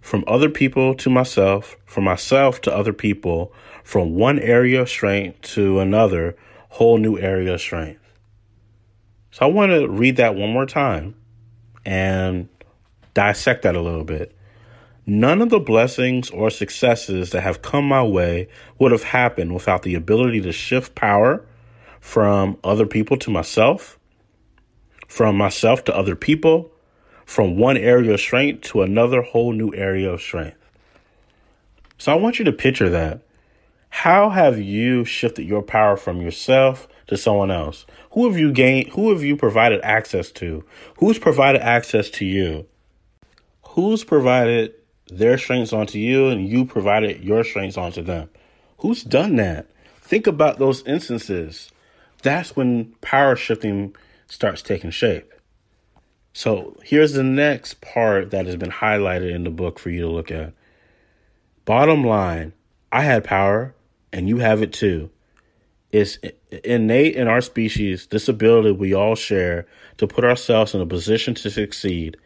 from 0.00 0.22
other 0.28 0.48
people 0.48 0.94
to 0.94 1.10
myself, 1.10 1.76
from 1.84 2.04
myself 2.04 2.60
to 2.60 2.74
other 2.74 2.92
people, 2.92 3.52
from 3.82 4.14
one 4.14 4.38
area 4.38 4.82
of 4.82 4.88
strength 4.88 5.40
to 5.42 5.80
another 5.80 6.36
whole 6.70 6.98
new 6.98 7.18
area 7.18 7.54
of 7.54 7.60
strength. 7.60 8.00
So 9.32 9.44
I 9.44 9.48
want 9.48 9.72
to 9.72 9.88
read 9.88 10.16
that 10.16 10.36
one 10.36 10.50
more 10.50 10.66
time 10.66 11.16
and 11.84 12.48
dissect 13.14 13.62
that 13.62 13.74
a 13.74 13.80
little 13.80 14.04
bit. 14.04 14.36
None 15.04 15.42
of 15.42 15.50
the 15.50 15.60
blessings 15.60 16.30
or 16.30 16.50
successes 16.50 17.30
that 17.30 17.42
have 17.42 17.62
come 17.62 17.88
my 17.88 18.02
way 18.02 18.48
would 18.78 18.92
have 18.92 19.04
happened 19.04 19.54
without 19.54 19.82
the 19.82 19.94
ability 19.94 20.40
to 20.42 20.52
shift 20.52 20.94
power 20.94 21.44
from 22.06 22.56
other 22.62 22.86
people 22.86 23.16
to 23.16 23.30
myself, 23.32 23.98
from 25.08 25.36
myself 25.36 25.82
to 25.82 25.94
other 25.94 26.14
people, 26.14 26.70
from 27.24 27.56
one 27.56 27.76
area 27.76 28.14
of 28.14 28.20
strength 28.20 28.60
to 28.60 28.80
another 28.80 29.22
whole 29.22 29.52
new 29.52 29.74
area 29.74 30.08
of 30.12 30.22
strength. 30.22 30.56
So 31.98 32.12
I 32.12 32.14
want 32.14 32.38
you 32.38 32.44
to 32.44 32.52
picture 32.52 32.88
that. 32.90 33.22
How 33.88 34.30
have 34.30 34.60
you 34.60 35.04
shifted 35.04 35.48
your 35.48 35.62
power 35.62 35.96
from 35.96 36.20
yourself 36.22 36.86
to 37.08 37.16
someone 37.16 37.50
else? 37.50 37.84
Who 38.12 38.28
have 38.28 38.38
you 38.38 38.52
gained? 38.52 38.90
Who 38.90 39.10
have 39.10 39.24
you 39.24 39.36
provided 39.36 39.80
access 39.82 40.30
to? 40.32 40.64
Who's 40.98 41.18
provided 41.18 41.60
access 41.60 42.08
to 42.10 42.24
you? 42.24 42.66
Who's 43.70 44.04
provided 44.04 44.74
their 45.08 45.38
strengths 45.38 45.72
onto 45.72 45.98
you 45.98 46.28
and 46.28 46.46
you 46.48 46.66
provided 46.66 47.24
your 47.24 47.42
strengths 47.42 47.76
onto 47.76 48.00
them? 48.00 48.30
Who's 48.78 49.02
done 49.02 49.34
that? 49.36 49.66
Think 50.00 50.28
about 50.28 50.60
those 50.60 50.84
instances. 50.84 51.72
That's 52.22 52.56
when 52.56 52.94
power 53.00 53.36
shifting 53.36 53.94
starts 54.26 54.62
taking 54.62 54.90
shape. 54.90 55.32
So 56.32 56.76
here's 56.84 57.14
the 57.14 57.22
next 57.22 57.80
part 57.80 58.30
that 58.30 58.46
has 58.46 58.56
been 58.56 58.70
highlighted 58.70 59.32
in 59.32 59.44
the 59.44 59.50
book 59.50 59.78
for 59.78 59.90
you 59.90 60.02
to 60.02 60.08
look 60.08 60.30
at. 60.30 60.52
Bottom 61.64 62.04
line, 62.04 62.52
I 62.92 63.02
had 63.02 63.24
power 63.24 63.74
and 64.12 64.28
you 64.28 64.38
have 64.38 64.62
it 64.62 64.72
too. 64.72 65.10
It's 65.90 66.18
innate 66.64 67.16
in 67.16 67.28
our 67.28 67.40
species, 67.40 68.08
this 68.08 68.28
ability 68.28 68.72
we 68.72 68.92
all 68.92 69.14
share 69.14 69.66
to 69.96 70.06
put 70.06 70.24
ourselves 70.24 70.74
in 70.74 70.80
a 70.80 70.86
position 70.86 71.34
to 71.36 71.50
succeed, 71.50 72.16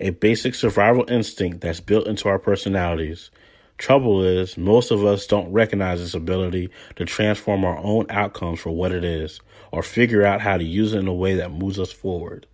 a 0.00 0.10
basic 0.10 0.54
survival 0.54 1.04
instinct 1.08 1.60
that's 1.60 1.80
built 1.80 2.06
into 2.06 2.28
our 2.28 2.38
personalities. 2.38 3.30
Trouble 3.80 4.22
is, 4.22 4.58
most 4.58 4.90
of 4.90 5.06
us 5.06 5.26
don't 5.26 5.50
recognize 5.52 6.00
this 6.00 6.12
ability 6.12 6.68
to 6.96 7.06
transform 7.06 7.64
our 7.64 7.78
own 7.78 8.04
outcomes 8.10 8.60
for 8.60 8.70
what 8.72 8.92
it 8.92 9.04
is, 9.04 9.40
or 9.72 9.82
figure 9.82 10.22
out 10.22 10.42
how 10.42 10.58
to 10.58 10.64
use 10.64 10.92
it 10.92 10.98
in 10.98 11.08
a 11.08 11.14
way 11.14 11.36
that 11.36 11.50
moves 11.50 11.78
us 11.78 11.90
forward. 11.90 12.46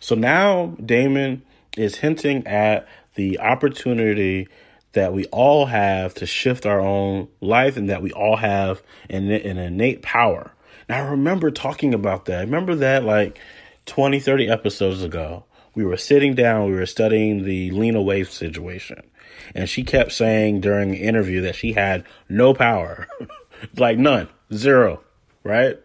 So 0.00 0.16
now 0.16 0.74
Daymond 0.82 1.42
is 1.76 1.98
hinting 1.98 2.44
at 2.48 2.88
the 3.14 3.38
opportunity 3.38 4.48
that 4.90 5.12
we 5.12 5.24
all 5.26 5.66
have 5.66 6.14
to 6.14 6.26
shift 6.26 6.66
our 6.66 6.80
own 6.80 7.28
life 7.40 7.76
and 7.76 7.88
that 7.88 8.02
we 8.02 8.10
all 8.10 8.38
have 8.38 8.82
an, 9.08 9.30
an 9.30 9.56
innate 9.56 10.02
power. 10.02 10.52
Now, 10.88 11.06
I 11.06 11.10
remember 11.10 11.52
talking 11.52 11.94
about 11.94 12.24
that. 12.24 12.38
I 12.38 12.42
remember 12.42 12.74
that 12.74 13.04
like 13.04 13.38
20, 13.86 14.18
30 14.18 14.48
episodes 14.48 15.04
ago. 15.04 15.44
We 15.76 15.84
were 15.84 15.96
sitting 15.96 16.34
down, 16.34 16.68
we 16.68 16.74
were 16.74 16.86
studying 16.86 17.44
the 17.44 17.70
Lena 17.70 18.00
Waithe 18.00 18.32
situation. 18.32 19.07
And 19.54 19.68
she 19.68 19.82
kept 19.82 20.12
saying 20.12 20.60
during 20.60 20.90
the 20.90 21.02
interview 21.02 21.40
that 21.42 21.56
she 21.56 21.72
had 21.72 22.04
no 22.28 22.54
power, 22.54 23.08
like 23.76 23.98
none, 23.98 24.28
zero, 24.52 25.02
right? 25.44 25.78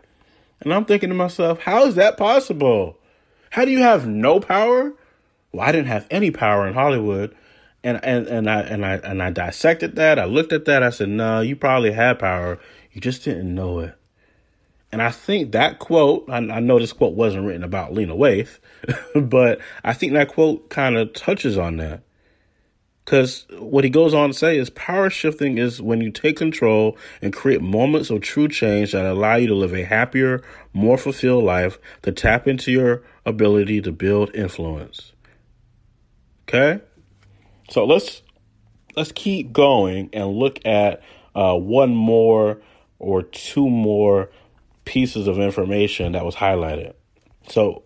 And 0.61 0.73
I'm 0.73 0.85
thinking 0.85 1.09
to 1.09 1.15
myself, 1.15 1.59
how 1.59 1.85
is 1.85 1.95
that 1.95 2.17
possible? 2.17 2.97
How 3.51 3.65
do 3.65 3.71
you 3.71 3.79
have 3.79 4.07
no 4.07 4.39
power? 4.39 4.93
Well, 5.51 5.67
I 5.67 5.71
didn't 5.71 5.87
have 5.87 6.07
any 6.09 6.31
power 6.31 6.67
in 6.67 6.73
Hollywood 6.73 7.35
and 7.83 8.03
and 8.03 8.27
and 8.27 8.49
I 8.49 8.61
and 8.61 8.85
I 8.85 8.93
and 8.95 9.21
I 9.21 9.29
dissected 9.29 9.95
that. 9.97 10.17
I 10.17 10.25
looked 10.25 10.53
at 10.53 10.65
that. 10.65 10.83
I 10.83 10.89
said, 10.89 11.09
"No, 11.09 11.41
you 11.41 11.55
probably 11.55 11.91
had 11.91 12.19
power. 12.19 12.59
You 12.91 13.01
just 13.01 13.23
didn't 13.23 13.53
know 13.53 13.79
it." 13.79 13.95
And 14.91 15.01
I 15.01 15.09
think 15.09 15.51
that 15.53 15.79
quote, 15.79 16.25
I, 16.29 16.37
I 16.37 16.59
know 16.59 16.77
this 16.79 16.93
quote 16.93 17.13
wasn't 17.13 17.45
written 17.45 17.63
about 17.63 17.93
Lena 17.93 18.15
Waithe, 18.15 18.59
but 19.15 19.59
I 19.83 19.93
think 19.93 20.13
that 20.13 20.29
quote 20.29 20.69
kind 20.69 20.97
of 20.97 21.13
touches 21.13 21.57
on 21.57 21.77
that. 21.77 22.01
Because 23.05 23.45
what 23.59 23.83
he 23.83 23.89
goes 23.89 24.13
on 24.13 24.29
to 24.29 24.33
say 24.33 24.57
is 24.57 24.69
power 24.69 25.09
shifting 25.09 25.57
is 25.57 25.81
when 25.81 25.99
you 25.99 26.09
take 26.09 26.37
control 26.37 26.97
and 27.21 27.33
create 27.33 27.61
moments 27.61 28.09
of 28.09 28.21
true 28.21 28.47
change 28.47 28.93
that 28.93 29.05
allow 29.05 29.35
you 29.35 29.47
to 29.47 29.55
live 29.55 29.73
a 29.73 29.83
happier, 29.83 30.41
more 30.71 30.97
fulfilled 30.97 31.43
life, 31.43 31.77
to 32.03 32.13
tap 32.13 32.47
into 32.47 32.71
your 32.71 33.03
ability 33.25 33.81
to 33.81 33.91
build 33.91 34.33
influence. 34.33 35.11
Okay? 36.47 36.81
So 37.69 37.85
let's 37.85 38.21
let's 38.95 39.11
keep 39.11 39.51
going 39.51 40.09
and 40.13 40.37
look 40.37 40.59
at 40.65 41.01
uh, 41.35 41.55
one 41.55 41.93
more 41.95 42.61
or 42.99 43.23
two 43.23 43.69
more 43.69 44.29
pieces 44.85 45.27
of 45.27 45.39
information 45.39 46.13
that 46.13 46.23
was 46.25 46.35
highlighted. 46.35 46.93
So 47.49 47.83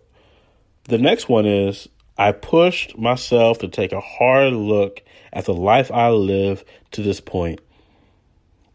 the 0.84 0.98
next 0.98 1.28
one 1.28 1.46
is 1.46 1.88
I 2.16 2.32
pushed 2.32 2.98
myself 2.98 3.58
to 3.60 3.68
take 3.68 3.92
a 3.92 4.00
hard 4.00 4.52
look 4.52 5.02
at 5.32 5.44
the 5.44 5.54
life 5.54 5.90
I 5.90 6.10
lived 6.10 6.64
to 6.92 7.02
this 7.02 7.20
point. 7.20 7.60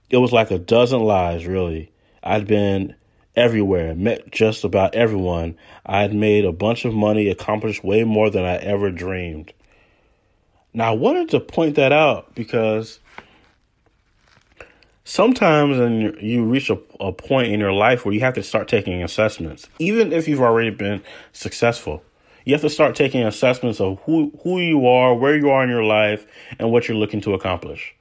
It 0.10 0.18
was 0.18 0.32
like 0.32 0.52
a 0.52 0.60
dozen 0.60 1.02
lives, 1.02 1.46
really. 1.46 1.92
I'd 2.22 2.48
been 2.48 2.96
everywhere, 3.36 3.96
met 3.96 4.32
just 4.32 4.64
about 4.64 4.96
everyone. 4.96 5.58
I'd 5.86 6.14
made 6.14 6.46
a 6.46 6.52
bunch 6.52 6.86
of 6.86 6.94
money, 6.94 7.30
accomplished 7.30 7.84
way 7.84 8.04
more 8.04 8.30
than 8.30 8.44
I 8.46 8.58
ever 8.58 8.92
dreamed. 8.92 9.54
Now, 10.74 10.92
I 10.92 10.96
wanted 10.96 11.30
to 11.30 11.40
point 11.40 11.76
that 11.76 11.92
out 11.92 12.34
because 12.36 13.00
sometimes 15.04 15.78
and 15.78 16.20
you 16.22 16.44
reach 16.46 16.70
a, 16.70 16.80
a 17.00 17.12
point 17.12 17.52
in 17.52 17.60
your 17.60 17.74
life 17.74 18.06
where 18.06 18.14
you 18.14 18.22
have 18.22 18.34
to 18.36 18.44
start 18.44 18.68
taking 18.68 19.04
assessments, 19.04 19.68
even 19.80 20.14
if 20.14 20.28
you've 20.28 20.42
already 20.42 20.72
been 20.72 21.04
successful. 21.32 22.04
You 22.46 22.54
have 22.54 22.62
to 22.62 22.70
start 22.70 22.96
taking 22.96 23.24
assessments 23.24 23.80
of 23.80 24.00
who, 24.04 24.32
who 24.44 24.60
you 24.60 24.86
are, 24.88 25.14
where 25.14 25.38
you 25.38 25.50
are 25.50 25.64
in 25.64 25.70
your 25.70 25.84
life, 25.84 26.26
and 26.60 26.72
what 26.72 26.88
you're 26.88 26.98
looking 26.98 27.22
to 27.22 27.34
accomplish. 27.34 27.96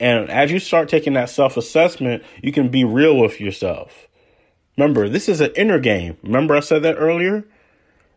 And 0.00 0.30
as 0.30 0.50
you 0.52 0.58
start 0.58 0.88
taking 0.88 1.14
that 1.14 1.30
self 1.30 1.56
assessment, 1.56 2.22
you 2.42 2.52
can 2.52 2.68
be 2.68 2.84
real 2.84 3.18
with 3.18 3.40
yourself. 3.40 4.06
Remember, 4.76 5.08
this 5.08 5.28
is 5.28 5.40
an 5.40 5.50
inner 5.56 5.80
game. 5.80 6.16
Remember, 6.22 6.54
I 6.56 6.60
said 6.60 6.82
that 6.84 6.96
earlier? 6.96 7.44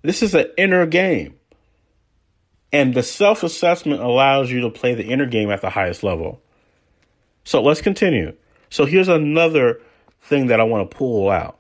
This 0.04 0.22
is 0.22 0.36
an 0.36 0.48
inner 0.58 0.86
game. 0.86 1.36
And 2.72 2.94
the 2.94 3.04
self 3.04 3.44
assessment 3.44 4.02
allows 4.02 4.52
you 4.52 4.62
to 4.62 4.70
play 4.70 4.94
the 4.94 5.06
inner 5.06 5.26
game 5.26 5.50
at 5.50 5.62
the 5.62 5.72
highest 5.72 6.04
level. 6.04 6.42
So 7.44 7.62
let's 7.62 7.82
continue. 7.82 8.36
So 8.70 8.86
here's 8.86 9.08
another 9.08 9.82
thing 10.22 10.48
that 10.48 10.60
I 10.60 10.64
want 10.64 10.90
to 10.90 10.96
pull 10.96 11.30
out. 11.30 11.58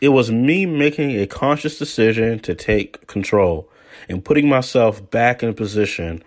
It 0.00 0.10
was 0.10 0.30
me 0.30 0.66
making 0.66 1.12
a 1.12 1.26
conscious 1.26 1.78
decision 1.78 2.38
to 2.40 2.54
take 2.54 3.06
control 3.06 3.70
and 4.08 4.24
putting 4.24 4.48
myself 4.48 5.10
back 5.10 5.42
in 5.42 5.48
a 5.48 5.54
position 5.54 6.22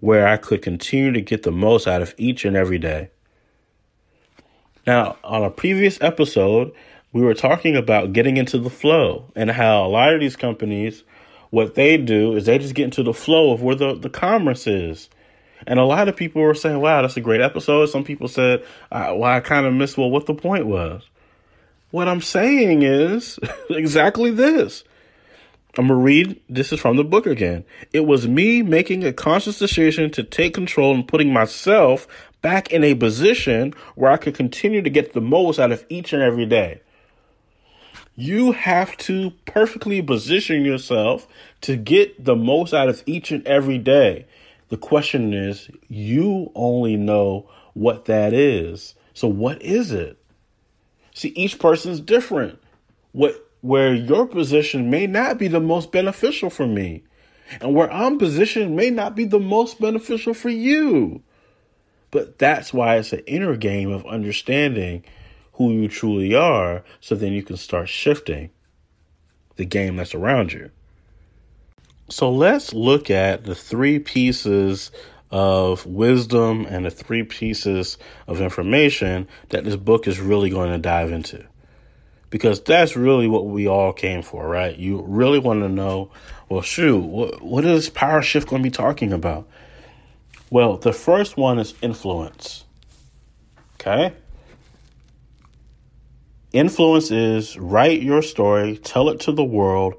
where 0.00 0.28
I 0.28 0.36
could 0.36 0.60
continue 0.60 1.12
to 1.12 1.22
get 1.22 1.42
the 1.42 1.50
most 1.50 1.88
out 1.88 2.02
of 2.02 2.14
each 2.18 2.44
and 2.44 2.56
every 2.56 2.78
day. 2.78 3.10
Now, 4.86 5.16
on 5.24 5.42
a 5.42 5.50
previous 5.50 6.00
episode, 6.02 6.72
we 7.12 7.22
were 7.22 7.34
talking 7.34 7.74
about 7.74 8.12
getting 8.12 8.36
into 8.36 8.58
the 8.58 8.70
flow 8.70 9.24
and 9.34 9.50
how 9.50 9.86
a 9.86 9.88
lot 9.88 10.12
of 10.12 10.20
these 10.20 10.36
companies, 10.36 11.02
what 11.50 11.74
they 11.74 11.96
do 11.96 12.36
is 12.36 12.44
they 12.44 12.58
just 12.58 12.74
get 12.74 12.84
into 12.84 13.02
the 13.02 13.14
flow 13.14 13.52
of 13.52 13.62
where 13.62 13.74
the, 13.74 13.94
the 13.94 14.10
commerce 14.10 14.66
is. 14.66 15.08
And 15.66 15.80
a 15.80 15.84
lot 15.84 16.08
of 16.08 16.16
people 16.16 16.42
were 16.42 16.54
saying, 16.54 16.78
wow, 16.78 17.00
that's 17.00 17.16
a 17.16 17.22
great 17.22 17.40
episode. 17.40 17.86
Some 17.86 18.04
people 18.04 18.28
said, 18.28 18.62
uh, 18.92 19.14
well, 19.16 19.32
I 19.32 19.40
kind 19.40 19.64
of 19.64 19.72
missed 19.72 19.96
well, 19.96 20.10
what 20.10 20.26
the 20.26 20.34
point 20.34 20.66
was. 20.66 21.02
What 21.96 22.08
I'm 22.08 22.20
saying 22.20 22.82
is 22.82 23.38
exactly 23.70 24.30
this. 24.30 24.84
I'm 25.78 25.88
going 25.88 25.98
to 25.98 26.04
read. 26.04 26.42
This 26.46 26.70
is 26.70 26.78
from 26.78 26.98
the 26.98 27.04
book 27.04 27.24
again. 27.24 27.64
It 27.90 28.00
was 28.00 28.28
me 28.28 28.60
making 28.60 29.02
a 29.02 29.14
conscious 29.14 29.58
decision 29.58 30.10
to 30.10 30.22
take 30.22 30.52
control 30.52 30.94
and 30.94 31.08
putting 31.08 31.32
myself 31.32 32.06
back 32.42 32.70
in 32.70 32.84
a 32.84 32.94
position 32.94 33.72
where 33.94 34.10
I 34.10 34.18
could 34.18 34.34
continue 34.34 34.82
to 34.82 34.90
get 34.90 35.14
the 35.14 35.22
most 35.22 35.58
out 35.58 35.72
of 35.72 35.86
each 35.88 36.12
and 36.12 36.22
every 36.22 36.44
day. 36.44 36.82
You 38.14 38.52
have 38.52 38.94
to 38.98 39.30
perfectly 39.46 40.02
position 40.02 40.66
yourself 40.66 41.26
to 41.62 41.76
get 41.76 42.22
the 42.22 42.36
most 42.36 42.74
out 42.74 42.90
of 42.90 43.02
each 43.06 43.30
and 43.30 43.46
every 43.46 43.78
day. 43.78 44.26
The 44.68 44.76
question 44.76 45.32
is, 45.32 45.70
you 45.88 46.52
only 46.54 46.98
know 46.98 47.48
what 47.72 48.04
that 48.04 48.34
is. 48.34 48.94
So, 49.14 49.28
what 49.28 49.62
is 49.62 49.92
it? 49.92 50.18
See, 51.16 51.28
each 51.28 51.58
person's 51.58 52.00
different. 52.00 52.58
What 53.12 53.42
where 53.62 53.94
your 53.94 54.26
position 54.26 54.90
may 54.90 55.06
not 55.06 55.38
be 55.38 55.48
the 55.48 55.60
most 55.60 55.90
beneficial 55.90 56.50
for 56.50 56.66
me, 56.66 57.04
and 57.58 57.74
where 57.74 57.90
I'm 57.90 58.18
positioned 58.18 58.76
may 58.76 58.90
not 58.90 59.16
be 59.16 59.24
the 59.24 59.40
most 59.40 59.80
beneficial 59.80 60.34
for 60.34 60.50
you. 60.50 61.22
But 62.10 62.38
that's 62.38 62.74
why 62.74 62.96
it's 62.96 63.14
an 63.14 63.20
inner 63.20 63.56
game 63.56 63.90
of 63.90 64.04
understanding 64.04 65.04
who 65.54 65.72
you 65.72 65.88
truly 65.88 66.34
are, 66.34 66.84
so 67.00 67.14
then 67.14 67.32
you 67.32 67.42
can 67.42 67.56
start 67.56 67.88
shifting 67.88 68.50
the 69.56 69.64
game 69.64 69.96
that's 69.96 70.14
around 70.14 70.52
you. 70.52 70.70
So 72.10 72.30
let's 72.30 72.74
look 72.74 73.10
at 73.10 73.44
the 73.44 73.54
three 73.54 73.98
pieces 73.98 74.90
of 75.30 75.84
wisdom 75.86 76.66
and 76.66 76.86
the 76.86 76.90
three 76.90 77.22
pieces 77.22 77.98
of 78.26 78.40
information 78.40 79.26
that 79.48 79.64
this 79.64 79.76
book 79.76 80.06
is 80.06 80.20
really 80.20 80.50
going 80.50 80.70
to 80.70 80.78
dive 80.78 81.12
into. 81.12 81.44
Because 82.30 82.60
that's 82.60 82.96
really 82.96 83.28
what 83.28 83.46
we 83.46 83.66
all 83.66 83.92
came 83.92 84.22
for, 84.22 84.46
right? 84.46 84.76
You 84.76 85.02
really 85.02 85.38
want 85.38 85.62
to 85.62 85.68
know, 85.68 86.10
well, 86.48 86.62
shoot, 86.62 86.98
what, 86.98 87.42
what 87.42 87.64
is 87.64 87.88
Power 87.88 88.22
Shift 88.22 88.48
going 88.48 88.62
to 88.62 88.66
be 88.66 88.72
talking 88.72 89.12
about? 89.12 89.48
Well, 90.50 90.76
the 90.76 90.92
first 90.92 91.36
one 91.36 91.58
is 91.58 91.74
influence. 91.82 92.64
Okay? 93.74 94.12
Influence 96.52 97.10
is 97.10 97.58
write 97.58 98.02
your 98.02 98.22
story, 98.22 98.78
tell 98.78 99.08
it 99.08 99.20
to 99.20 99.32
the 99.32 99.44
world, 99.44 99.94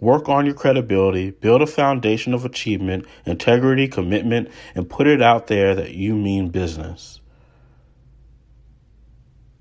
Work 0.00 0.30
on 0.30 0.46
your 0.46 0.54
credibility, 0.54 1.30
build 1.30 1.60
a 1.60 1.66
foundation 1.66 2.32
of 2.32 2.46
achievement, 2.46 3.04
integrity, 3.26 3.86
commitment, 3.86 4.48
and 4.74 4.88
put 4.88 5.06
it 5.06 5.20
out 5.20 5.46
there 5.46 5.74
that 5.74 5.92
you 5.92 6.14
mean 6.14 6.48
business. 6.48 7.20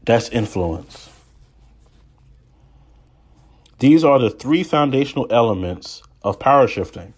That's 0.05 0.29
influence. 0.29 1.09
These 3.79 4.03
are 4.03 4.17
the 4.17 4.29
three 4.29 4.63
foundational 4.63 5.27
elements 5.29 6.01
of 6.21 6.39
power 6.39 6.67
shifting. 6.67 7.13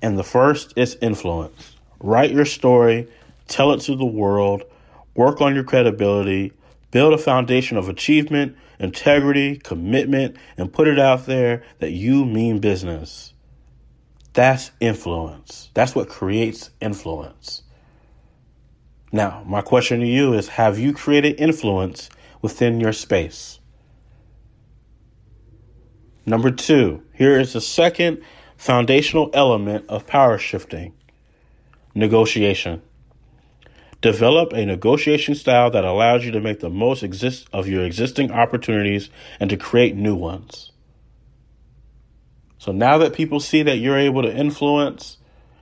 And 0.00 0.18
the 0.18 0.24
first 0.24 0.72
is 0.76 0.98
influence. 1.00 1.76
Write 2.00 2.32
your 2.32 2.44
story, 2.44 3.08
tell 3.46 3.72
it 3.72 3.80
to 3.82 3.94
the 3.94 4.04
world, 4.04 4.64
work 5.14 5.40
on 5.40 5.54
your 5.54 5.64
credibility, 5.64 6.52
build 6.92 7.12
a 7.12 7.18
foundation 7.18 7.76
of 7.76 7.88
achievement, 7.88 8.56
integrity, 8.78 9.56
commitment, 9.56 10.36
and 10.56 10.72
put 10.72 10.86
it 10.86 11.00
out 11.00 11.26
there 11.26 11.64
that 11.80 11.90
you 11.90 12.24
mean 12.24 12.60
business. 12.60 13.34
That's 14.34 14.70
influence. 14.78 15.70
That's 15.74 15.96
what 15.96 16.08
creates 16.08 16.70
influence. 16.80 17.62
Now, 19.10 19.42
my 19.46 19.60
question 19.60 20.00
to 20.00 20.06
you 20.06 20.34
is 20.34 20.48
Have 20.48 20.78
you 20.78 20.92
created 20.92 21.40
influence 21.40 22.08
within 22.40 22.78
your 22.78 22.92
space? 22.92 23.58
Number 26.24 26.50
two, 26.50 27.02
here 27.12 27.38
is 27.38 27.52
the 27.52 27.60
second 27.60 28.22
foundational 28.56 29.28
element 29.34 29.86
of 29.88 30.06
power 30.06 30.38
shifting 30.38 30.94
negotiation. 31.94 32.80
Develop 34.02 34.52
a 34.52 34.66
negotiation 34.66 35.36
style 35.36 35.70
that 35.70 35.84
allows 35.84 36.24
you 36.24 36.32
to 36.32 36.40
make 36.40 36.58
the 36.58 36.68
most 36.68 37.04
exist 37.04 37.48
of 37.52 37.68
your 37.68 37.84
existing 37.84 38.32
opportunities 38.32 39.10
and 39.38 39.48
to 39.48 39.56
create 39.56 39.94
new 39.94 40.16
ones. 40.16 40.72
So 42.58 42.72
now 42.72 42.98
that 42.98 43.14
people 43.14 43.38
see 43.38 43.62
that 43.62 43.78
you're 43.78 43.98
able 43.98 44.22
to 44.22 44.36
influence 44.36 45.18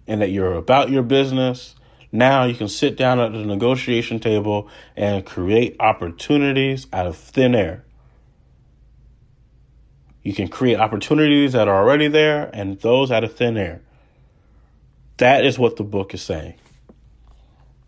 and 0.07 0.22
that 0.22 0.31
you're 0.31 0.55
about 0.55 0.88
your 0.88 1.03
business, 1.03 1.74
now 2.12 2.44
you 2.44 2.55
can 2.55 2.68
sit 2.68 2.96
down 2.96 3.20
at 3.20 3.33
the 3.33 3.44
negotiation 3.44 4.20
table 4.20 4.68
and 4.96 5.24
create 5.24 5.76
opportunities 5.79 6.87
out 6.94 7.07
of 7.07 7.18
thin 7.18 7.55
air. 7.55 7.85
You 10.22 10.33
can 10.33 10.48
create 10.48 10.79
opportunities 10.79 11.53
that 11.53 11.68
are 11.68 11.76
already 11.76 12.09
there 12.09 12.48
and 12.55 12.81
those 12.81 13.11
out 13.11 13.22
of 13.22 13.37
thin 13.37 13.59
air. 13.59 13.83
That 15.18 15.44
is 15.44 15.59
what 15.59 15.76
the 15.76 15.85
book 15.85 16.14
is 16.14 16.22
saying. 16.22 16.55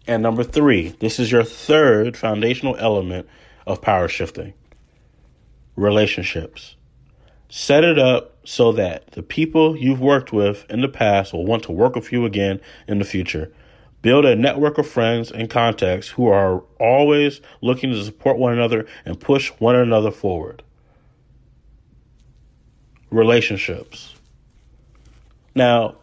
And 0.06 0.22
number 0.22 0.42
three, 0.42 0.88
this 0.88 1.18
is 1.18 1.30
your 1.30 1.44
third 1.44 2.16
foundational 2.16 2.76
element 2.76 3.28
of 3.66 3.80
power 3.80 4.08
shifting 4.08 4.54
relationships. 5.76 6.76
Set 7.48 7.84
it 7.84 7.98
up 7.98 8.36
so 8.44 8.72
that 8.72 9.10
the 9.12 9.22
people 9.22 9.76
you've 9.76 10.00
worked 10.00 10.32
with 10.32 10.66
in 10.68 10.80
the 10.80 10.88
past 10.88 11.32
will 11.32 11.44
want 11.44 11.62
to 11.64 11.72
work 11.72 11.94
with 11.94 12.12
you 12.12 12.24
again 12.24 12.60
in 12.88 12.98
the 12.98 13.04
future. 13.04 13.52
Build 14.00 14.24
a 14.24 14.34
network 14.34 14.78
of 14.78 14.88
friends 14.88 15.30
and 15.30 15.48
contacts 15.48 16.08
who 16.08 16.26
are 16.26 16.62
always 16.80 17.40
looking 17.60 17.90
to 17.90 18.04
support 18.04 18.36
one 18.36 18.52
another 18.52 18.86
and 19.04 19.20
push 19.20 19.50
one 19.58 19.76
another 19.76 20.10
forward. 20.10 20.62
Relationships. 23.10 24.14
Now, 25.54 25.96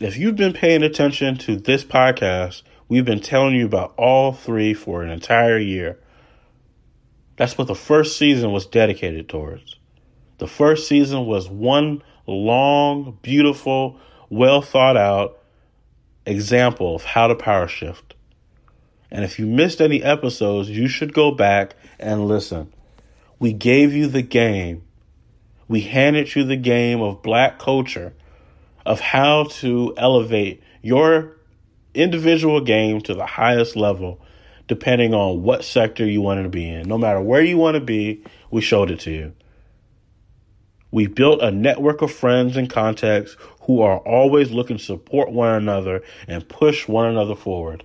if 0.00 0.18
you've 0.18 0.36
been 0.36 0.52
paying 0.52 0.82
attention 0.82 1.38
to 1.38 1.56
this 1.56 1.84
podcast, 1.84 2.62
We've 2.88 3.04
been 3.04 3.20
telling 3.20 3.54
you 3.54 3.66
about 3.66 3.94
all 3.96 4.32
three 4.32 4.74
for 4.74 5.02
an 5.02 5.10
entire 5.10 5.58
year. 5.58 5.98
That's 7.36 7.56
what 7.56 7.66
the 7.66 7.74
first 7.74 8.18
season 8.18 8.52
was 8.52 8.66
dedicated 8.66 9.28
towards. 9.28 9.76
The 10.38 10.46
first 10.46 10.86
season 10.88 11.26
was 11.26 11.48
one 11.48 12.02
long, 12.26 13.18
beautiful, 13.22 13.98
well 14.28 14.62
thought 14.62 14.96
out 14.96 15.38
example 16.26 16.94
of 16.94 17.04
how 17.04 17.26
to 17.26 17.34
power 17.34 17.68
shift. 17.68 18.14
And 19.10 19.24
if 19.24 19.38
you 19.38 19.46
missed 19.46 19.80
any 19.80 20.02
episodes, 20.02 20.68
you 20.68 20.88
should 20.88 21.12
go 21.14 21.30
back 21.30 21.76
and 21.98 22.26
listen. 22.26 22.72
We 23.38 23.52
gave 23.52 23.92
you 23.92 24.06
the 24.06 24.22
game. 24.22 24.82
We 25.68 25.82
handed 25.82 26.34
you 26.34 26.44
the 26.44 26.56
game 26.56 27.00
of 27.00 27.22
black 27.22 27.58
culture, 27.58 28.14
of 28.84 29.00
how 29.00 29.44
to 29.44 29.94
elevate 29.96 30.62
your 30.82 31.33
individual 31.94 32.60
game 32.60 33.00
to 33.02 33.14
the 33.14 33.26
highest 33.26 33.76
level, 33.76 34.20
depending 34.66 35.14
on 35.14 35.42
what 35.42 35.64
sector 35.64 36.06
you 36.06 36.20
wanted 36.20 36.44
to 36.44 36.48
be 36.48 36.68
in. 36.68 36.88
No 36.88 36.98
matter 36.98 37.20
where 37.20 37.42
you 37.42 37.56
want 37.56 37.74
to 37.74 37.80
be, 37.80 38.24
we 38.50 38.60
showed 38.60 38.90
it 38.90 39.00
to 39.00 39.10
you. 39.10 39.32
We 40.90 41.08
built 41.08 41.42
a 41.42 41.50
network 41.50 42.02
of 42.02 42.12
friends 42.12 42.56
and 42.56 42.70
contacts 42.70 43.36
who 43.62 43.82
are 43.82 43.98
always 43.98 44.52
looking 44.52 44.78
to 44.78 44.82
support 44.82 45.32
one 45.32 45.54
another 45.54 46.02
and 46.28 46.48
push 46.48 46.86
one 46.86 47.06
another 47.06 47.34
forward. 47.34 47.84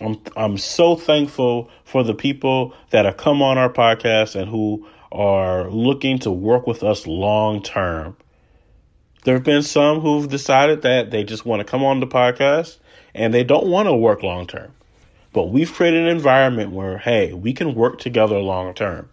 I'm 0.00 0.20
I'm 0.36 0.56
so 0.56 0.96
thankful 0.96 1.68
for 1.84 2.02
the 2.04 2.14
people 2.14 2.74
that 2.90 3.04
have 3.04 3.16
come 3.16 3.42
on 3.42 3.58
our 3.58 3.72
podcast 3.72 4.34
and 4.34 4.48
who 4.48 4.86
are 5.12 5.68
looking 5.68 6.18
to 6.20 6.30
work 6.30 6.66
with 6.66 6.82
us 6.82 7.06
long 7.06 7.62
term. 7.62 8.16
There 9.24 9.34
have 9.34 9.44
been 9.44 9.62
some 9.62 10.00
who've 10.00 10.28
decided 10.28 10.82
that 10.82 11.10
they 11.10 11.24
just 11.24 11.44
want 11.44 11.60
to 11.60 11.64
come 11.64 11.84
on 11.84 12.00
the 12.00 12.06
podcast 12.06 12.78
and 13.14 13.34
they 13.34 13.44
don't 13.44 13.66
want 13.66 13.86
to 13.86 13.94
work 13.94 14.22
long 14.22 14.46
term. 14.46 14.72
But 15.32 15.50
we've 15.50 15.72
created 15.72 16.02
an 16.02 16.08
environment 16.08 16.72
where, 16.72 16.98
hey, 16.98 17.32
we 17.32 17.52
can 17.52 17.74
work 17.74 17.98
together 17.98 18.38
long 18.38 18.74
term. 18.74 19.08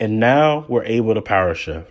And 0.00 0.18
now 0.18 0.66
we're 0.68 0.84
able 0.84 1.14
to 1.14 1.22
power 1.22 1.54
shift. 1.54 1.90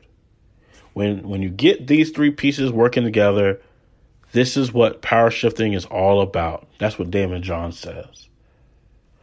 When 0.94 1.28
when 1.30 1.42
you 1.42 1.50
get 1.50 1.88
these 1.88 2.12
three 2.12 2.32
pieces 2.32 2.72
working 2.72 3.04
together, 3.04 3.62
this 4.34 4.58
is 4.58 4.74
what 4.74 5.02
power 5.02 5.32
shifting 5.32 5.74
is 5.74 5.86
all 5.86 6.22
about. 6.22 6.68
That's 6.80 7.00
what 7.00 7.12
Daymond 7.12 7.42
John 7.42 7.72
says. 7.72 8.28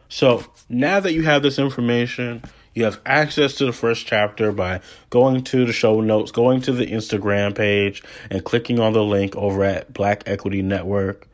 So 0.07 0.43
now 0.67 0.99
that 0.99 1.13
you 1.13 1.23
have 1.23 1.43
this 1.43 1.59
information, 1.59 2.43
you 2.79 2.85
have 2.85 3.01
access 3.05 3.55
to 3.55 3.65
the 3.65 3.73
first 3.73 4.07
chapter 4.07 4.51
by 4.51 4.81
going 5.09 5.43
to 5.43 5.65
the 5.65 5.73
show 5.73 6.01
notes, 6.01 6.31
going 6.31 6.61
to 6.61 6.71
the 6.71 6.87
Instagram 6.87 7.53
page, 7.53 8.01
and 8.31 8.43
clicking 8.43 8.79
on 8.79 8.93
the 8.93 9.03
link 9.03 9.35
over 9.35 9.63
at 9.63 9.93
Black 9.93 10.23
Equity 10.25 10.61
Network. 10.61 11.27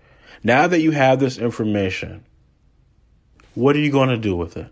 Now 0.43 0.67
that 0.67 0.81
you 0.81 0.91
have 0.91 1.19
this 1.19 1.37
information, 1.37 2.25
what 3.53 3.75
are 3.75 3.79
you 3.79 3.91
going 3.91 4.09
to 4.09 4.17
do 4.17 4.35
with 4.35 4.57
it? 4.57 4.69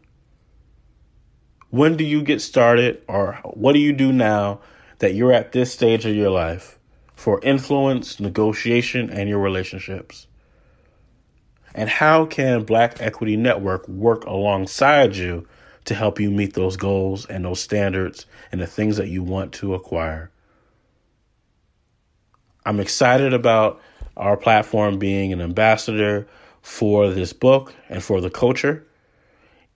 When 1.70 1.96
do 1.96 2.04
you 2.04 2.22
get 2.22 2.42
started, 2.42 3.02
or 3.08 3.40
what 3.44 3.74
do 3.74 3.80
you 3.80 3.94
do 3.94 4.12
now 4.12 4.60
that 5.00 5.14
you're 5.14 5.34
at 5.34 5.52
this 5.52 5.72
stage 5.72 6.06
of 6.06 6.16
your 6.16 6.30
life 6.30 6.78
for 7.16 7.40
influence, 7.42 8.20
negotiation, 8.20 9.10
and 9.10 9.30
your 9.30 9.40
relationships? 9.40 10.28
And 11.76 11.90
how 11.90 12.26
can 12.26 12.64
Black 12.64 13.02
Equity 13.02 13.36
Network 13.38 13.88
work 13.88 14.26
alongside 14.26 15.16
you 15.16 15.48
to 15.86 15.96
help 15.96 16.19
you 16.19 16.32
meet 16.32 16.54
those 16.54 16.78
goals 16.78 17.26
and 17.26 17.46
those 17.46 17.60
standards 17.60 18.26
and 18.52 18.62
the 18.62 18.67
things 18.67 18.98
that 18.98 19.08
you 19.08 19.24
want 19.24 19.54
to 19.54 19.74
acquire? 19.74 20.32
I'm 22.65 22.80
excited 22.80 23.34
about 23.34 23.82
our 24.15 24.38
platform 24.38 25.00
being 25.00 25.34
an 25.34 25.41
ambassador 25.41 26.28
for 26.62 27.10
this 27.10 27.34
book 27.34 27.74
and 27.89 28.02
for 28.02 28.22
the 28.22 28.30
culture 28.30 28.86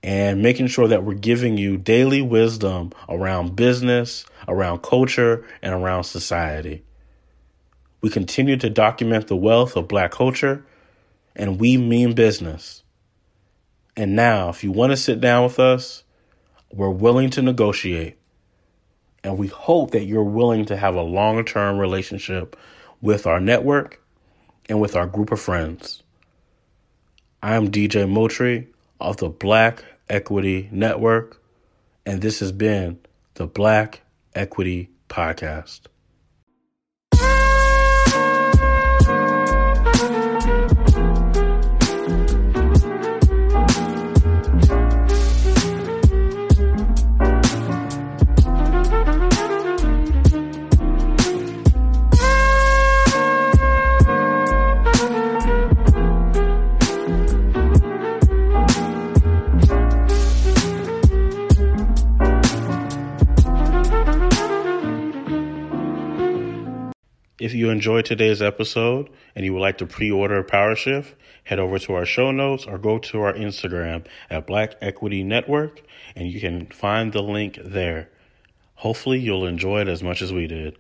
and 0.04 0.42
making 0.42 0.68
sure 0.68 0.88
that 0.88 1.04
we're 1.04 1.16
giving 1.16 1.58
you 1.58 1.78
daily 1.78 2.22
wisdom 2.22 2.92
around 3.10 3.56
business, 3.56 4.26
around 4.48 4.82
culture, 4.84 5.46
and 5.62 5.74
around 5.74 6.04
society. 6.06 6.84
We 8.02 8.10
continue 8.10 8.58
to 8.58 8.70
document 8.70 9.28
the 9.28 9.36
wealth 9.36 9.76
of 9.76 9.88
black 9.88 10.12
culture 10.12 10.66
and 11.36 11.60
we 11.60 11.78
mean 11.78 12.14
business. 12.14 12.84
And 13.98 14.16
now, 14.16 14.50
if 14.50 14.64
you 14.64 14.72
want 14.72 14.92
to 14.92 14.98
sit 14.98 15.20
down 15.20 15.44
with 15.44 15.60
us, 15.60 16.04
we're 16.72 16.92
willing 16.92 17.32
to 17.32 17.42
negotiate. 17.42 18.16
And 19.24 19.40
we 19.40 19.48
hope 19.48 19.92
that 19.92 20.06
you're 20.06 20.24
willing 20.24 20.66
to 20.66 20.78
have 20.78 20.94
a 20.94 21.02
long 21.02 21.44
term 21.44 21.80
relationship 21.80 22.56
with 23.02 23.26
our 23.26 23.40
network 23.40 24.00
and 24.70 24.80
with 24.80 24.96
our 24.96 25.08
group 25.08 25.32
of 25.32 25.40
friends. 25.40 26.04
I'm 27.42 27.72
DJ 27.72 28.08
Motri 28.08 28.68
of 29.00 29.18
the 29.18 29.30
Black 29.30 29.84
Equity 30.10 30.70
Network, 30.72 31.42
and 32.06 32.22
this 32.22 32.40
has 32.40 32.52
been 32.52 33.00
the 33.34 33.48
Black 33.48 34.02
Equity 34.36 34.92
Podcast. 35.10 35.82
If 67.48 67.54
you 67.54 67.70
enjoyed 67.70 68.04
today's 68.04 68.42
episode 68.42 69.10
and 69.34 69.46
you 69.46 69.54
would 69.54 69.62
like 69.62 69.78
to 69.78 69.86
pre-order 69.86 70.44
Power 70.44 70.76
Shift, 70.76 71.16
head 71.46 71.60
over 71.60 71.80
to 71.80 71.94
our 71.94 72.06
show 72.06 72.30
notes 72.30 72.66
or 72.66 72.78
go 72.78 73.00
to 73.00 73.22
our 73.22 73.32
Instagram 73.32 74.06
at 74.30 74.46
Black 74.46 74.76
Equity 74.82 75.24
Network 75.24 75.82
and 76.14 76.30
you 76.30 76.42
can 76.42 76.66
find 76.66 77.14
the 77.14 77.24
link 77.24 77.58
there. 77.64 78.10
Hopefully 78.76 79.20
you'll 79.20 79.46
enjoy 79.46 79.80
it 79.80 79.88
as 79.88 80.04
much 80.04 80.22
as 80.22 80.34
we 80.34 80.46
did. 80.46 80.78